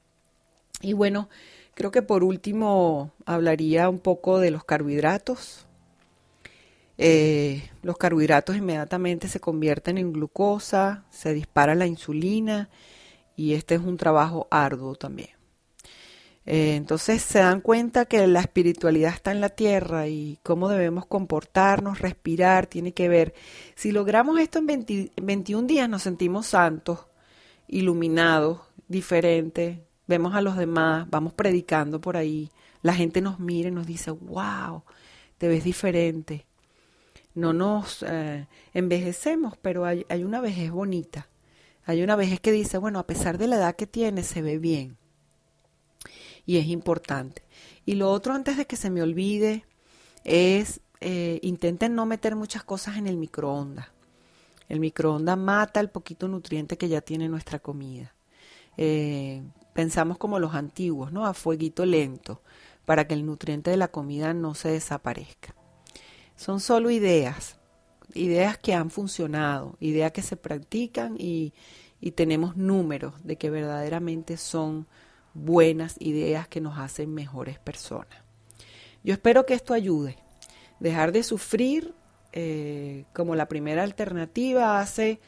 Y 0.80 0.92
bueno, 0.92 1.28
creo 1.74 1.90
que 1.90 2.02
por 2.02 2.24
último 2.24 3.10
hablaría 3.24 3.88
un 3.88 3.98
poco 3.98 4.38
de 4.38 4.50
los 4.50 4.64
carbohidratos. 4.64 5.66
Eh, 6.98 7.68
los 7.82 7.98
carbohidratos 7.98 8.56
inmediatamente 8.56 9.28
se 9.28 9.40
convierten 9.40 9.98
en 9.98 10.12
glucosa, 10.12 11.04
se 11.10 11.34
dispara 11.34 11.74
la 11.74 11.86
insulina 11.86 12.70
y 13.36 13.54
este 13.54 13.76
es 13.76 13.82
un 13.82 13.96
trabajo 13.96 14.48
arduo 14.50 14.94
también. 14.96 15.30
Eh, 16.46 16.76
entonces 16.76 17.22
se 17.22 17.40
dan 17.40 17.60
cuenta 17.60 18.04
que 18.06 18.24
la 18.28 18.40
espiritualidad 18.40 19.12
está 19.12 19.32
en 19.32 19.40
la 19.40 19.48
tierra 19.48 20.06
y 20.06 20.38
cómo 20.44 20.68
debemos 20.68 21.04
comportarnos, 21.06 21.98
respirar, 21.98 22.68
tiene 22.68 22.92
que 22.92 23.08
ver. 23.08 23.34
Si 23.74 23.90
logramos 23.90 24.38
esto 24.38 24.60
en 24.60 24.66
21 24.66 25.66
días 25.66 25.88
nos 25.88 26.02
sentimos 26.02 26.46
santos, 26.46 27.06
iluminados, 27.66 28.60
diferentes, 28.86 29.80
vemos 30.06 30.36
a 30.36 30.40
los 30.40 30.56
demás, 30.56 31.08
vamos 31.10 31.32
predicando 31.32 32.00
por 32.00 32.16
ahí, 32.16 32.50
la 32.82 32.94
gente 32.94 33.20
nos 33.20 33.40
mira 33.40 33.68
y 33.68 33.72
nos 33.72 33.86
dice, 33.86 34.12
wow, 34.12 34.84
te 35.38 35.48
ves 35.48 35.64
diferente. 35.64 36.46
No 37.34 37.52
nos 37.52 38.04
eh, 38.08 38.46
envejecemos, 38.72 39.58
pero 39.60 39.84
hay 39.84 40.24
una 40.24 40.40
vejez 40.40 40.70
bonita. 40.70 41.28
Hay 41.86 42.02
una 42.02 42.16
vejez 42.16 42.40
que 42.40 42.52
dice, 42.52 42.78
bueno, 42.78 42.98
a 42.98 43.06
pesar 43.06 43.38
de 43.38 43.46
la 43.46 43.56
edad 43.56 43.76
que 43.76 43.86
tiene, 43.86 44.22
se 44.22 44.42
ve 44.42 44.58
bien. 44.58 44.98
Y 46.44 46.58
es 46.58 46.66
importante. 46.66 47.42
Y 47.86 47.94
lo 47.94 48.10
otro, 48.10 48.34
antes 48.34 48.56
de 48.56 48.66
que 48.66 48.76
se 48.76 48.90
me 48.90 49.02
olvide, 49.02 49.64
es 50.24 50.80
eh, 51.00 51.38
intenten 51.42 51.94
no 51.94 52.06
meter 52.06 52.36
muchas 52.36 52.64
cosas 52.64 52.96
en 52.96 53.06
el 53.06 53.16
microondas. 53.16 53.86
El 54.68 54.80
microondas 54.80 55.38
mata 55.38 55.80
el 55.80 55.90
poquito 55.90 56.26
nutriente 56.26 56.76
que 56.76 56.88
ya 56.88 57.00
tiene 57.00 57.28
nuestra 57.28 57.60
comida. 57.60 58.14
Eh, 58.76 59.42
pensamos 59.72 60.18
como 60.18 60.38
los 60.38 60.54
antiguos, 60.54 61.12
¿no? 61.12 61.26
A 61.26 61.34
fueguito 61.34 61.86
lento, 61.86 62.42
para 62.84 63.06
que 63.06 63.14
el 63.14 63.24
nutriente 63.24 63.70
de 63.70 63.76
la 63.76 63.88
comida 63.88 64.34
no 64.34 64.54
se 64.54 64.70
desaparezca. 64.70 65.54
Son 66.34 66.60
solo 66.60 66.90
ideas, 66.90 67.56
ideas 68.14 68.58
que 68.58 68.74
han 68.74 68.90
funcionado, 68.90 69.76
ideas 69.80 70.12
que 70.12 70.22
se 70.22 70.36
practican 70.36 71.16
y, 71.18 71.52
y 72.00 72.12
tenemos 72.12 72.56
números 72.56 73.14
de 73.24 73.36
que 73.36 73.50
verdaderamente 73.50 74.36
son 74.36 74.86
buenas 75.34 75.96
ideas 76.00 76.48
que 76.48 76.60
nos 76.60 76.78
hacen 76.78 77.12
mejores 77.12 77.58
personas. 77.58 78.18
Yo 79.04 79.12
espero 79.12 79.46
que 79.46 79.54
esto 79.54 79.74
ayude. 79.74 80.16
Dejar 80.80 81.12
de 81.12 81.22
sufrir 81.22 81.94
eh, 82.32 83.04
como 83.12 83.34
la 83.34 83.48
primera 83.48 83.82
alternativa 83.82 84.80
hace 84.80 85.20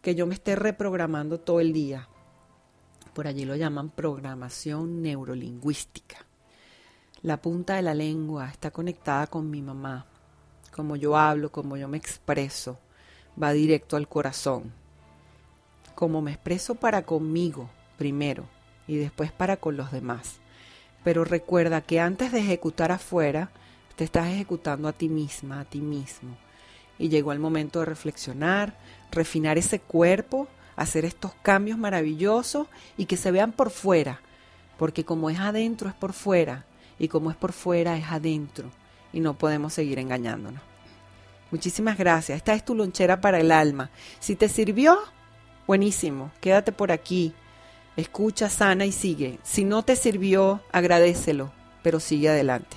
que 0.00 0.14
yo 0.14 0.26
me 0.26 0.34
esté 0.34 0.56
reprogramando 0.56 1.38
todo 1.38 1.60
el 1.60 1.72
día. 1.72 2.08
Por 3.12 3.26
allí 3.26 3.44
lo 3.44 3.56
llaman 3.56 3.90
programación 3.90 5.02
neurolingüística. 5.02 6.26
La 7.22 7.40
punta 7.40 7.74
de 7.76 7.82
la 7.82 7.94
lengua 7.94 8.48
está 8.48 8.70
conectada 8.70 9.26
con 9.26 9.50
mi 9.50 9.62
mamá. 9.62 10.06
Como 10.76 10.96
yo 10.96 11.16
hablo, 11.16 11.50
como 11.50 11.78
yo 11.78 11.88
me 11.88 11.96
expreso, 11.96 12.78
va 13.42 13.52
directo 13.52 13.96
al 13.96 14.08
corazón. 14.08 14.74
Como 15.94 16.20
me 16.20 16.32
expreso 16.32 16.74
para 16.74 17.06
conmigo 17.06 17.70
primero 17.96 18.44
y 18.86 18.96
después 18.96 19.32
para 19.32 19.56
con 19.56 19.78
los 19.78 19.90
demás. 19.90 20.36
Pero 21.02 21.24
recuerda 21.24 21.80
que 21.80 21.98
antes 21.98 22.30
de 22.30 22.40
ejecutar 22.40 22.92
afuera, 22.92 23.48
te 23.96 24.04
estás 24.04 24.28
ejecutando 24.28 24.86
a 24.86 24.92
ti 24.92 25.08
misma, 25.08 25.60
a 25.60 25.64
ti 25.64 25.80
mismo 25.80 26.36
y 26.98 27.08
llegó 27.08 27.32
el 27.32 27.38
momento 27.38 27.80
de 27.80 27.86
reflexionar, 27.86 28.76
refinar 29.10 29.56
ese 29.56 29.80
cuerpo, 29.80 30.46
hacer 30.76 31.06
estos 31.06 31.32
cambios 31.40 31.78
maravillosos 31.78 32.66
y 32.98 33.06
que 33.06 33.16
se 33.16 33.30
vean 33.30 33.52
por 33.52 33.70
fuera, 33.70 34.20
porque 34.76 35.06
como 35.06 35.30
es 35.30 35.38
adentro 35.38 35.88
es 35.88 35.94
por 35.94 36.12
fuera 36.12 36.66
y 36.98 37.08
como 37.08 37.30
es 37.30 37.36
por 37.36 37.52
fuera 37.52 37.96
es 37.96 38.10
adentro 38.10 38.70
y 39.12 39.20
no 39.20 39.34
podemos 39.34 39.74
seguir 39.74 39.98
engañándonos. 39.98 40.62
Muchísimas 41.50 41.96
gracias. 41.96 42.36
Esta 42.38 42.54
es 42.54 42.64
tu 42.64 42.74
lonchera 42.74 43.20
para 43.20 43.38
el 43.38 43.52
alma. 43.52 43.90
Si 44.18 44.36
te 44.36 44.48
sirvió, 44.48 44.98
buenísimo. 45.66 46.32
Quédate 46.40 46.72
por 46.72 46.90
aquí. 46.90 47.32
Escucha, 47.96 48.50
sana 48.50 48.84
y 48.84 48.92
sigue. 48.92 49.38
Si 49.42 49.64
no 49.64 49.82
te 49.82 49.96
sirvió, 49.96 50.60
agradecelo, 50.72 51.52
pero 51.82 52.00
sigue 52.00 52.28
adelante. 52.28 52.76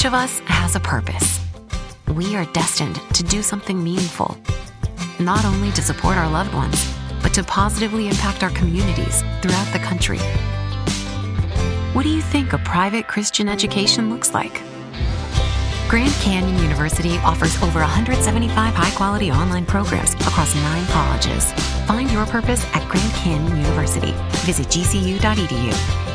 Each 0.00 0.06
of 0.06 0.14
us 0.14 0.38
has 0.46 0.76
a 0.76 0.80
purpose. 0.80 1.40
We 2.14 2.34
are 2.34 2.46
destined 2.54 2.98
to 3.12 3.22
do 3.22 3.42
something 3.42 3.84
meaningful, 3.84 4.34
not 5.18 5.44
only 5.44 5.70
to 5.72 5.82
support 5.82 6.16
our 6.16 6.26
loved 6.26 6.54
ones, 6.54 6.90
but 7.22 7.34
to 7.34 7.44
positively 7.44 8.08
impact 8.08 8.42
our 8.42 8.48
communities 8.48 9.20
throughout 9.42 9.70
the 9.74 9.78
country. 9.78 10.16
What 11.92 12.04
do 12.04 12.08
you 12.08 12.22
think 12.22 12.54
a 12.54 12.58
private 12.60 13.08
Christian 13.08 13.46
education 13.46 14.08
looks 14.08 14.32
like? 14.32 14.62
Grand 15.86 16.14
Canyon 16.22 16.56
University 16.62 17.18
offers 17.18 17.62
over 17.62 17.80
175 17.80 18.72
high 18.72 18.96
quality 18.96 19.30
online 19.30 19.66
programs 19.66 20.14
across 20.14 20.54
nine 20.54 20.86
colleges. 20.86 21.52
Find 21.84 22.10
your 22.10 22.24
purpose 22.24 22.64
at 22.74 22.88
Grand 22.88 23.12
Canyon 23.12 23.54
University. 23.54 24.12
Visit 24.46 24.68
gcu.edu. 24.68 26.09